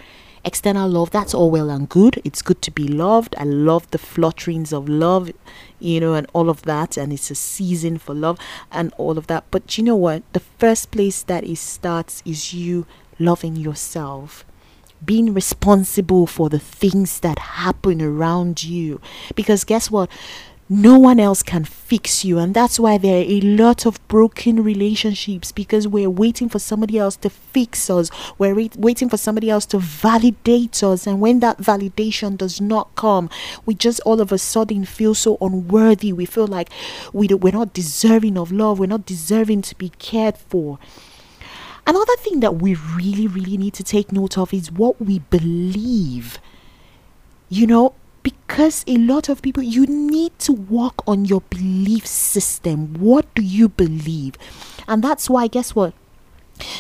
external 0.44 0.88
love, 0.88 1.10
that's 1.10 1.34
all 1.34 1.50
well 1.50 1.70
and 1.70 1.88
good. 1.88 2.22
It's 2.24 2.40
good 2.40 2.62
to 2.62 2.70
be 2.70 2.86
loved. 2.86 3.34
I 3.36 3.42
love 3.44 3.90
the 3.90 3.98
flutterings 3.98 4.72
of 4.72 4.88
love, 4.88 5.32
you 5.80 5.98
know, 5.98 6.14
and 6.14 6.28
all 6.32 6.48
of 6.48 6.62
that. 6.62 6.96
And 6.96 7.12
it's 7.12 7.32
a 7.32 7.34
season 7.34 7.98
for 7.98 8.14
love 8.14 8.38
and 8.70 8.92
all 8.96 9.18
of 9.18 9.26
that. 9.26 9.44
But 9.50 9.76
you 9.76 9.82
know 9.82 9.96
what? 9.96 10.22
The 10.34 10.40
first 10.40 10.92
place 10.92 11.24
that 11.24 11.42
it 11.42 11.58
starts 11.58 12.22
is 12.24 12.54
you 12.54 12.86
loving 13.18 13.56
yourself 13.56 14.44
being 15.04 15.34
responsible 15.34 16.26
for 16.26 16.48
the 16.48 16.58
things 16.58 17.20
that 17.20 17.38
happen 17.38 18.00
around 18.00 18.64
you. 18.64 19.00
Because 19.34 19.64
guess 19.64 19.90
what? 19.90 20.10
No 20.68 20.98
one 20.98 21.20
else 21.20 21.42
can 21.42 21.64
fix 21.64 22.24
you, 22.24 22.38
and 22.38 22.54
that's 22.54 22.80
why 22.80 22.96
there 22.96 23.20
are 23.20 23.28
a 23.28 23.42
lot 23.42 23.84
of 23.84 23.98
broken 24.08 24.64
relationships 24.64 25.52
because 25.52 25.86
we're 25.86 26.08
waiting 26.08 26.48
for 26.48 26.58
somebody 26.58 26.96
else 26.98 27.14
to 27.16 27.28
fix 27.28 27.90
us. 27.90 28.10
We're 28.38 28.54
re- 28.54 28.70
waiting 28.78 29.10
for 29.10 29.18
somebody 29.18 29.50
else 29.50 29.66
to 29.66 29.78
validate 29.78 30.82
us, 30.82 31.06
and 31.06 31.20
when 31.20 31.40
that 31.40 31.58
validation 31.58 32.38
does 32.38 32.58
not 32.58 32.94
come, 32.94 33.28
we 33.66 33.74
just 33.74 34.00
all 34.06 34.22
of 34.22 34.32
a 34.32 34.38
sudden 34.38 34.86
feel 34.86 35.14
so 35.14 35.36
unworthy. 35.42 36.10
We 36.10 36.24
feel 36.24 36.46
like 36.46 36.70
we 37.12 37.26
do, 37.26 37.36
we're 37.36 37.52
not 37.52 37.74
deserving 37.74 38.38
of 38.38 38.50
love, 38.50 38.78
we're 38.78 38.86
not 38.86 39.04
deserving 39.04 39.62
to 39.62 39.74
be 39.74 39.90
cared 39.98 40.38
for. 40.38 40.78
Another 41.86 42.16
thing 42.18 42.40
that 42.40 42.56
we 42.56 42.74
really, 42.74 43.26
really 43.26 43.56
need 43.56 43.74
to 43.74 43.84
take 43.84 44.12
note 44.12 44.38
of 44.38 44.54
is 44.54 44.70
what 44.70 45.00
we 45.00 45.18
believe. 45.18 46.38
You 47.48 47.66
know, 47.66 47.94
because 48.22 48.84
a 48.86 48.96
lot 48.96 49.28
of 49.28 49.42
people, 49.42 49.62
you 49.62 49.86
need 49.86 50.38
to 50.40 50.52
work 50.52 51.06
on 51.06 51.24
your 51.24 51.40
belief 51.42 52.06
system. 52.06 52.94
What 52.94 53.32
do 53.34 53.42
you 53.42 53.68
believe? 53.68 54.36
And 54.86 55.02
that's 55.02 55.28
why, 55.28 55.48
guess 55.48 55.74
what? 55.74 55.94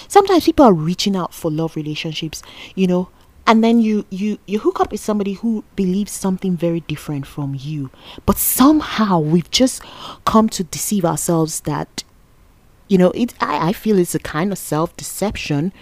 Sometimes 0.06 0.44
people 0.44 0.64
are 0.64 0.72
reaching 0.72 1.16
out 1.16 1.34
for 1.34 1.50
love 1.50 1.74
relationships, 1.76 2.42
you 2.74 2.86
know, 2.86 3.08
and 3.46 3.62
then 3.64 3.80
you 3.80 4.06
you 4.10 4.38
you 4.46 4.58
hook 4.58 4.80
up 4.80 4.90
with 4.92 5.00
somebody 5.00 5.34
who 5.34 5.64
believes 5.76 6.12
something 6.12 6.56
very 6.56 6.80
different 6.80 7.26
from 7.26 7.54
you 7.58 7.90
but 8.24 8.36
somehow 8.36 9.18
we've 9.18 9.50
just 9.50 9.82
come 10.24 10.48
to 10.48 10.62
deceive 10.64 11.04
ourselves 11.04 11.60
that 11.62 12.04
you 12.88 12.98
know 12.98 13.10
it 13.12 13.34
I, 13.40 13.68
I 13.68 13.72
feel 13.72 13.98
it's 13.98 14.14
a 14.14 14.18
kind 14.18 14.52
of 14.52 14.58
self-deception 14.58 15.72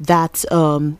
that 0.00 0.50
um 0.52 0.98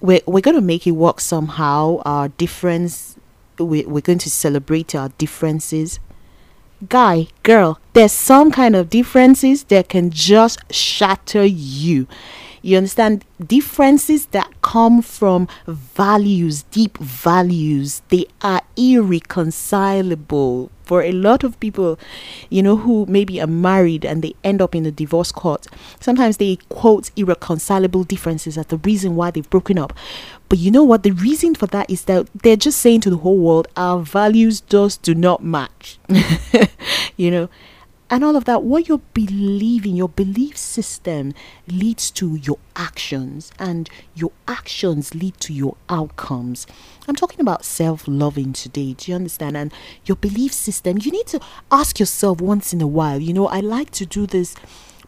we're, 0.00 0.20
we're 0.26 0.40
going 0.40 0.54
to 0.54 0.62
make 0.62 0.86
it 0.86 0.92
work 0.92 1.20
somehow 1.20 2.00
our 2.06 2.28
difference 2.28 3.16
we, 3.58 3.84
we're 3.84 4.00
going 4.00 4.18
to 4.18 4.30
celebrate 4.30 4.94
our 4.94 5.10
differences. 5.18 6.00
Guy 6.88 7.26
girl 7.42 7.78
there's 7.92 8.12
some 8.12 8.50
kind 8.50 8.74
of 8.74 8.88
differences 8.88 9.64
that 9.64 9.90
can 9.90 10.10
just 10.10 10.60
shatter 10.72 11.44
you 11.44 12.08
you 12.62 12.76
understand 12.76 13.24
differences 13.44 14.26
that 14.26 14.50
come 14.62 15.02
from 15.02 15.48
values 15.66 16.62
deep 16.64 16.98
values 16.98 18.02
they 18.08 18.26
are 18.42 18.62
irreconcilable 18.76 20.70
for 20.90 21.04
a 21.04 21.12
lot 21.12 21.44
of 21.44 21.60
people, 21.60 22.00
you 22.48 22.64
know, 22.64 22.76
who 22.76 23.06
maybe 23.06 23.40
are 23.40 23.46
married 23.46 24.04
and 24.04 24.22
they 24.22 24.34
end 24.42 24.60
up 24.60 24.74
in 24.74 24.82
the 24.82 24.90
divorce 24.90 25.30
court, 25.30 25.68
sometimes 26.00 26.38
they 26.38 26.56
quote 26.68 27.12
irreconcilable 27.14 28.02
differences 28.02 28.58
as 28.58 28.66
the 28.66 28.78
reason 28.78 29.14
why 29.14 29.30
they've 29.30 29.48
broken 29.50 29.78
up. 29.78 29.92
But 30.48 30.58
you 30.58 30.72
know 30.72 30.82
what? 30.82 31.04
The 31.04 31.12
reason 31.12 31.54
for 31.54 31.68
that 31.68 31.88
is 31.88 32.06
that 32.06 32.28
they're 32.34 32.56
just 32.56 32.80
saying 32.80 33.02
to 33.02 33.10
the 33.10 33.18
whole 33.18 33.38
world, 33.38 33.68
our 33.76 34.00
values 34.00 34.62
just 34.62 35.02
do 35.02 35.14
not 35.14 35.44
match. 35.44 36.00
you 37.16 37.30
know, 37.30 37.48
and 38.10 38.24
all 38.24 38.34
of 38.34 38.44
that, 38.46 38.64
what 38.64 38.88
you're 38.88 39.00
believing, 39.14 39.94
your 39.94 40.08
belief 40.08 40.56
system 40.56 41.32
leads 41.68 42.10
to 42.10 42.34
your 42.34 42.58
actions, 42.74 43.52
and 43.56 43.88
your 44.16 44.32
actions 44.48 45.14
lead 45.14 45.38
to 45.40 45.52
your 45.52 45.76
outcomes. 45.88 46.66
I'm 47.06 47.14
talking 47.14 47.40
about 47.40 47.64
self 47.64 48.08
loving 48.08 48.52
today. 48.52 48.94
Do 48.94 49.12
you 49.12 49.16
understand? 49.16 49.56
And 49.56 49.72
your 50.06 50.16
belief 50.16 50.52
system, 50.52 50.98
you 51.00 51.12
need 51.12 51.28
to 51.28 51.40
ask 51.70 52.00
yourself 52.00 52.40
once 52.40 52.72
in 52.72 52.80
a 52.80 52.86
while. 52.88 53.20
You 53.20 53.32
know, 53.32 53.46
I 53.46 53.60
like 53.60 53.90
to 53.92 54.04
do 54.04 54.26
this 54.26 54.56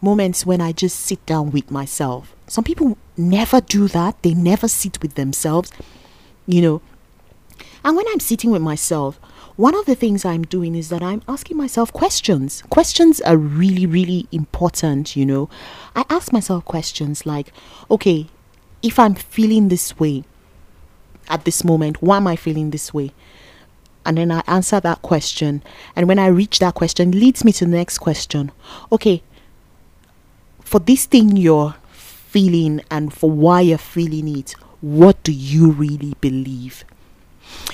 moments 0.01 0.45
when 0.45 0.61
I 0.61 0.71
just 0.71 0.99
sit 0.99 1.25
down 1.25 1.51
with 1.51 1.69
myself. 1.69 2.33
Some 2.47 2.63
people 2.63 2.97
never 3.17 3.59
do 3.59 3.89
that, 3.89 4.21
they 4.23 4.33
never 4.33 4.69
sit 4.69 5.01
with 5.01 5.15
themselves, 5.15 5.71
you 6.45 6.61
know. 6.61 6.81
And 7.83 7.97
when 7.97 8.05
I'm 8.09 8.21
sitting 8.21 8.49
with 8.49 8.61
myself, 8.61 9.19
one 9.55 9.75
of 9.75 9.85
the 9.85 9.95
things 9.95 10.25
I'm 10.25 10.43
doing 10.43 10.73
is 10.73 10.89
that 10.89 11.03
I'm 11.03 11.21
asking 11.27 11.57
myself 11.57 11.93
questions. 11.93 12.63
Questions 12.69 13.21
are 13.21 13.37
really, 13.37 13.85
really 13.85 14.27
important, 14.31 15.15
you 15.15 15.25
know. 15.25 15.49
I 15.95 16.05
ask 16.09 16.33
myself 16.33 16.65
questions 16.65 17.25
like, 17.25 17.53
okay, 17.91 18.27
if 18.81 18.97
I'm 18.97 19.13
feeling 19.13 19.67
this 19.67 19.99
way 19.99 20.23
at 21.29 21.45
this 21.45 21.63
moment, 21.63 22.01
why 22.01 22.17
am 22.17 22.27
I 22.27 22.35
feeling 22.35 22.71
this 22.71 22.93
way? 22.93 23.11
And 24.05 24.17
then 24.17 24.31
I 24.31 24.43
answer 24.47 24.79
that 24.79 25.01
question. 25.03 25.63
And 25.95 26.07
when 26.07 26.19
I 26.19 26.27
reach 26.27 26.59
that 26.59 26.73
question, 26.73 27.11
leads 27.11 27.45
me 27.45 27.51
to 27.53 27.65
the 27.65 27.71
next 27.71 27.99
question. 27.99 28.51
Okay, 28.91 29.21
for 30.61 30.79
this 30.79 31.05
thing 31.05 31.37
you're 31.37 31.75
feeling 31.91 32.81
and 32.89 33.13
for 33.13 33.29
why 33.29 33.61
you're 33.61 33.77
feeling 33.77 34.35
it, 34.35 34.55
what 34.81 35.21
do 35.23 35.31
you 35.31 35.71
really 35.71 36.15
believe? 36.19 36.83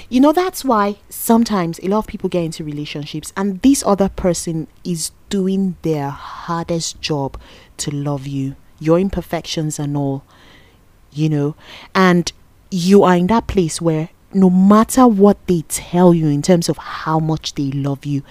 You 0.10 0.20
know, 0.20 0.32
that's 0.32 0.66
why 0.66 0.98
sometimes 1.10 1.80
a 1.80 1.88
lot 1.88 2.00
of 2.00 2.08
people 2.08 2.30
get 2.30 2.44
into 2.44 2.64
relationships 2.64 3.32
and 3.38 3.62
this 3.62 3.84
other 3.86 4.10
person 4.10 4.68
is 4.84 5.12
doing 5.30 5.76
their 5.84 6.10
hardest 6.10 7.00
job 7.02 7.40
to 7.78 7.92
love 7.92 8.26
you, 8.26 8.56
your 8.80 9.00
imperfections 9.00 9.78
and 9.78 9.96
all, 9.96 10.24
you 11.12 11.30
know, 11.30 11.56
and 11.94 12.32
you 12.72 13.04
are 13.04 13.16
in 13.16 13.28
that 13.28 13.48
place 13.48 13.82
where 13.82 14.10
no 14.34 14.50
matter 14.50 15.08
what 15.08 15.38
they 15.48 15.62
tell 15.62 16.14
you 16.14 16.28
in 16.28 16.42
terms 16.42 16.70
of 16.70 16.78
how 16.78 17.20
much 17.20 17.56
they 17.56 17.72
love 17.72 18.06
you, 18.06 18.24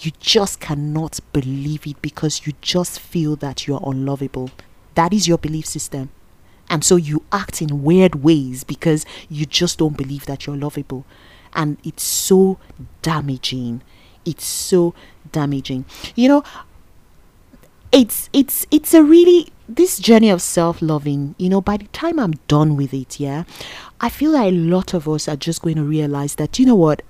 you 0.00 0.12
just 0.20 0.60
cannot 0.60 1.18
believe 1.32 1.86
it 1.86 2.00
because 2.02 2.46
you 2.46 2.52
just 2.60 3.00
feel 3.00 3.36
that 3.36 3.66
you're 3.66 3.80
unlovable. 3.84 4.50
That 4.94 5.12
is 5.12 5.26
your 5.26 5.38
belief 5.38 5.66
system. 5.66 6.10
And 6.68 6.84
so 6.84 6.96
you 6.96 7.22
act 7.32 7.62
in 7.62 7.82
weird 7.82 8.16
ways 8.16 8.64
because 8.64 9.06
you 9.28 9.46
just 9.46 9.78
don't 9.78 9.96
believe 9.96 10.26
that 10.26 10.46
you're 10.46 10.56
lovable. 10.56 11.04
And 11.54 11.78
it's 11.84 12.02
so 12.02 12.58
damaging. 13.02 13.82
It's 14.24 14.44
so 14.44 14.94
damaging. 15.32 15.84
You 16.14 16.28
know, 16.28 16.44
it's 17.92 18.28
it's 18.32 18.66
it's 18.70 18.92
a 18.94 19.02
really 19.02 19.48
this 19.68 19.98
journey 19.98 20.30
of 20.30 20.40
self-loving, 20.42 21.34
you 21.38 21.48
know, 21.48 21.60
by 21.60 21.76
the 21.76 21.86
time 21.88 22.20
I'm 22.20 22.34
done 22.46 22.76
with 22.76 22.94
it, 22.94 23.18
yeah, 23.18 23.44
I 24.00 24.08
feel 24.08 24.32
like 24.32 24.52
a 24.52 24.56
lot 24.56 24.94
of 24.94 25.08
us 25.08 25.28
are 25.28 25.36
just 25.36 25.62
going 25.62 25.76
to 25.76 25.82
realize 25.82 26.36
that 26.36 26.58
you 26.58 26.66
know 26.66 26.76
what, 26.76 27.02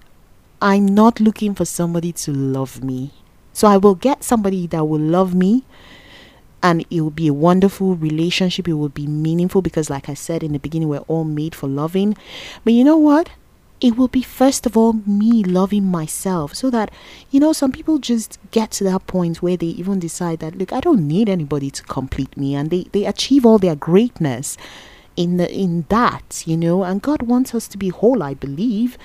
I'm 0.62 0.86
not 0.86 1.20
looking 1.20 1.54
for 1.54 1.64
somebody 1.64 2.12
to 2.12 2.32
love 2.32 2.82
me. 2.82 3.12
So 3.52 3.68
I 3.68 3.76
will 3.76 3.94
get 3.94 4.24
somebody 4.24 4.66
that 4.68 4.84
will 4.84 5.00
love 5.00 5.34
me 5.34 5.64
and 6.62 6.84
it 6.90 7.00
will 7.00 7.10
be 7.10 7.28
a 7.28 7.34
wonderful 7.34 7.94
relationship. 7.94 8.66
It 8.68 8.74
will 8.74 8.88
be 8.88 9.06
meaningful 9.06 9.62
because, 9.62 9.90
like 9.90 10.08
I 10.08 10.14
said 10.14 10.42
in 10.42 10.52
the 10.52 10.58
beginning, 10.58 10.88
we're 10.88 10.98
all 11.00 11.24
made 11.24 11.54
for 11.54 11.68
loving. 11.68 12.16
But 12.64 12.72
you 12.72 12.84
know 12.84 12.96
what? 12.96 13.30
It 13.78 13.96
will 13.96 14.08
be 14.08 14.22
first 14.22 14.64
of 14.64 14.74
all 14.74 14.94
me 14.94 15.44
loving 15.44 15.84
myself 15.84 16.54
so 16.54 16.70
that, 16.70 16.90
you 17.30 17.38
know, 17.38 17.52
some 17.52 17.72
people 17.72 17.98
just 17.98 18.38
get 18.50 18.70
to 18.72 18.84
that 18.84 19.06
point 19.06 19.42
where 19.42 19.56
they 19.56 19.66
even 19.66 19.98
decide 19.98 20.38
that, 20.38 20.56
look, 20.56 20.72
I 20.72 20.80
don't 20.80 21.06
need 21.06 21.28
anybody 21.28 21.70
to 21.70 21.82
complete 21.82 22.36
me 22.38 22.54
and 22.54 22.70
they, 22.70 22.84
they 22.92 23.04
achieve 23.04 23.44
all 23.44 23.58
their 23.58 23.76
greatness 23.76 24.56
in 25.14 25.36
the 25.36 25.52
in 25.52 25.84
that, 25.90 26.42
you 26.46 26.56
know, 26.56 26.84
and 26.84 27.02
God 27.02 27.22
wants 27.22 27.54
us 27.54 27.68
to 27.68 27.78
be 27.78 27.90
whole, 27.90 28.22
I 28.22 28.32
believe, 28.32 28.96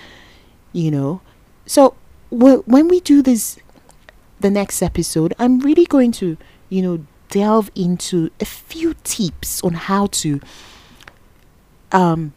you 0.71 0.89
know. 0.89 1.21
So 1.65 1.95
when 2.29 2.87
we 2.87 3.01
do 3.01 3.21
this 3.21 3.59
the 4.39 4.49
next 4.49 4.81
episode, 4.81 5.33
I'm 5.37 5.59
really 5.59 5.85
going 5.85 6.11
to, 6.13 6.37
you 6.69 6.81
know, 6.81 7.05
delve 7.31 7.71
into 7.73 8.29
a 8.39 8.45
few 8.45 8.93
tips 9.03 9.63
on 9.63 9.73
how 9.73 10.05
to 10.07 10.39
um, 11.91 12.33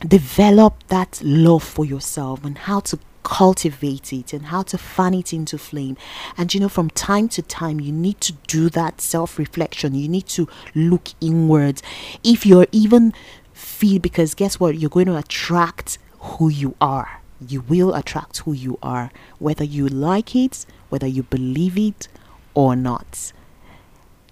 develop 0.00 0.86
that 0.88 1.20
love 1.22 1.62
for 1.62 1.84
yourself 1.84 2.44
and 2.44 2.56
how 2.56 2.80
to 2.80 2.98
cultivate 3.24 4.10
it 4.12 4.32
and 4.32 4.46
how 4.46 4.62
to 4.62 4.78
fan 4.78 5.12
it 5.12 5.32
into 5.34 5.58
flame. 5.58 5.96
And 6.38 6.52
you 6.54 6.60
know, 6.60 6.68
from 6.68 6.88
time 6.90 7.28
to 7.30 7.42
time, 7.42 7.78
you 7.78 7.92
need 7.92 8.20
to 8.22 8.32
do 8.46 8.70
that 8.70 9.00
self 9.00 9.38
reflection. 9.38 9.94
You 9.94 10.08
need 10.08 10.26
to 10.28 10.48
look 10.74 11.08
inwards. 11.20 11.82
If 12.24 12.46
you're 12.46 12.66
even 12.72 13.12
feel, 13.52 13.98
because 13.98 14.34
guess 14.34 14.58
what? 14.58 14.78
You're 14.78 14.88
going 14.88 15.06
to 15.06 15.16
attract 15.16 15.98
who 16.20 16.48
you 16.48 16.74
are. 16.80 17.20
You 17.46 17.60
will 17.60 17.94
attract 17.94 18.38
who 18.38 18.52
you 18.52 18.78
are, 18.82 19.10
whether 19.38 19.64
you 19.64 19.88
like 19.88 20.34
it, 20.34 20.64
whether 20.88 21.06
you 21.06 21.22
believe 21.22 21.76
it 21.76 22.08
or 22.54 22.74
not. 22.74 23.32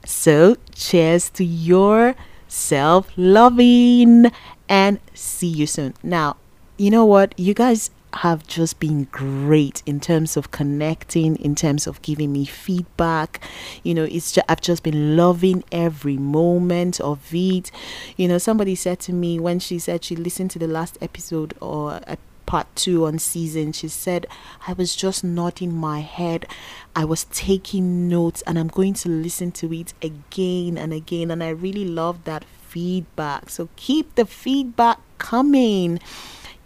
So, 0.08 0.56
cheers 0.72 1.30
to 1.30 1.44
your 1.44 2.14
self 2.46 3.10
loving 3.16 4.30
and 4.68 5.00
see 5.14 5.48
you 5.48 5.66
soon. 5.66 5.94
Now, 6.00 6.36
you 6.76 6.92
know 6.92 7.04
what? 7.04 7.36
You 7.36 7.54
guys 7.54 7.90
have 8.12 8.46
just 8.46 8.78
been 8.78 9.08
great 9.10 9.82
in 9.84 9.98
terms 9.98 10.36
of 10.36 10.52
connecting, 10.52 11.34
in 11.36 11.56
terms 11.56 11.88
of 11.88 12.00
giving 12.02 12.32
me 12.32 12.44
feedback. 12.44 13.40
You 13.82 13.94
know, 13.94 14.04
it's 14.04 14.30
just, 14.30 14.46
I've 14.48 14.60
just 14.60 14.84
been 14.84 15.16
loving 15.16 15.64
every 15.72 16.16
moment 16.16 17.00
of 17.00 17.34
it. 17.34 17.72
You 18.16 18.28
know, 18.28 18.38
somebody 18.38 18.76
said 18.76 19.00
to 19.00 19.12
me 19.12 19.40
when 19.40 19.58
she 19.58 19.80
said 19.80 20.04
she 20.04 20.14
listened 20.14 20.52
to 20.52 20.60
the 20.60 20.68
last 20.68 20.98
episode 21.00 21.54
or 21.60 22.00
part 22.46 22.66
two 22.74 23.06
on 23.06 23.18
season, 23.18 23.72
she 23.72 23.88
said, 23.88 24.26
I 24.66 24.72
was 24.72 24.96
just 24.96 25.22
nodding 25.22 25.74
my 25.74 26.00
head. 26.00 26.46
I 26.94 27.04
was 27.04 27.24
taking 27.24 28.08
notes 28.08 28.42
and 28.42 28.58
I'm 28.58 28.68
going 28.68 28.94
to 28.94 29.08
listen 29.08 29.52
to 29.52 29.72
it 29.74 29.92
again 30.00 30.78
and 30.78 30.92
again. 30.92 31.30
And 31.30 31.42
I 31.42 31.50
really 31.50 31.84
love 31.84 32.24
that 32.24 32.44
feedback. 32.44 33.50
So 33.50 33.68
keep 33.76 34.14
the 34.14 34.26
feedback 34.26 34.98
coming. 35.18 36.00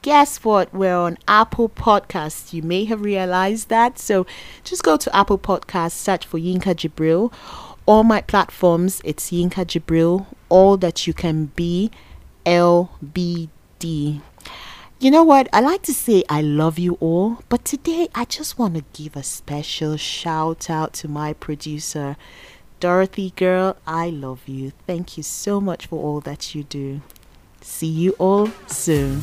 Guess 0.02 0.44
what? 0.44 0.72
We're 0.72 0.96
on 0.96 1.18
Apple 1.28 1.68
Podcasts. 1.68 2.52
You 2.52 2.62
may 2.62 2.84
have 2.86 3.02
realized 3.02 3.68
that. 3.68 3.98
So 3.98 4.26
just 4.64 4.82
go 4.82 4.96
to 4.96 5.14
Apple 5.14 5.38
Podcasts, 5.38 5.92
search 5.92 6.26
for 6.26 6.38
Yinka 6.38 6.74
Jibril. 6.74 7.32
All 7.84 8.04
my 8.04 8.22
platforms, 8.22 9.02
it's 9.04 9.30
Yinka 9.30 9.66
Jibril. 9.66 10.26
All 10.48 10.76
that 10.78 11.06
you 11.06 11.12
can 11.12 11.46
be, 11.46 11.90
LBD. 12.46 14.20
You 15.02 15.10
know 15.10 15.24
what? 15.24 15.48
I 15.50 15.60
like 15.60 15.80
to 15.84 15.94
say 15.94 16.24
I 16.28 16.42
love 16.42 16.78
you 16.78 16.98
all, 17.00 17.38
but 17.48 17.64
today 17.64 18.08
I 18.14 18.26
just 18.26 18.58
want 18.58 18.74
to 18.74 18.84
give 18.92 19.16
a 19.16 19.22
special 19.22 19.96
shout 19.96 20.68
out 20.68 20.92
to 21.00 21.08
my 21.08 21.32
producer, 21.32 22.18
Dorothy 22.80 23.32
Girl. 23.34 23.78
I 23.86 24.10
love 24.10 24.46
you. 24.46 24.72
Thank 24.86 25.16
you 25.16 25.22
so 25.22 25.58
much 25.58 25.86
for 25.86 25.98
all 26.04 26.20
that 26.20 26.54
you 26.54 26.64
do. 26.64 27.00
See 27.62 27.86
you 27.86 28.10
all 28.18 28.50
soon. 28.66 29.22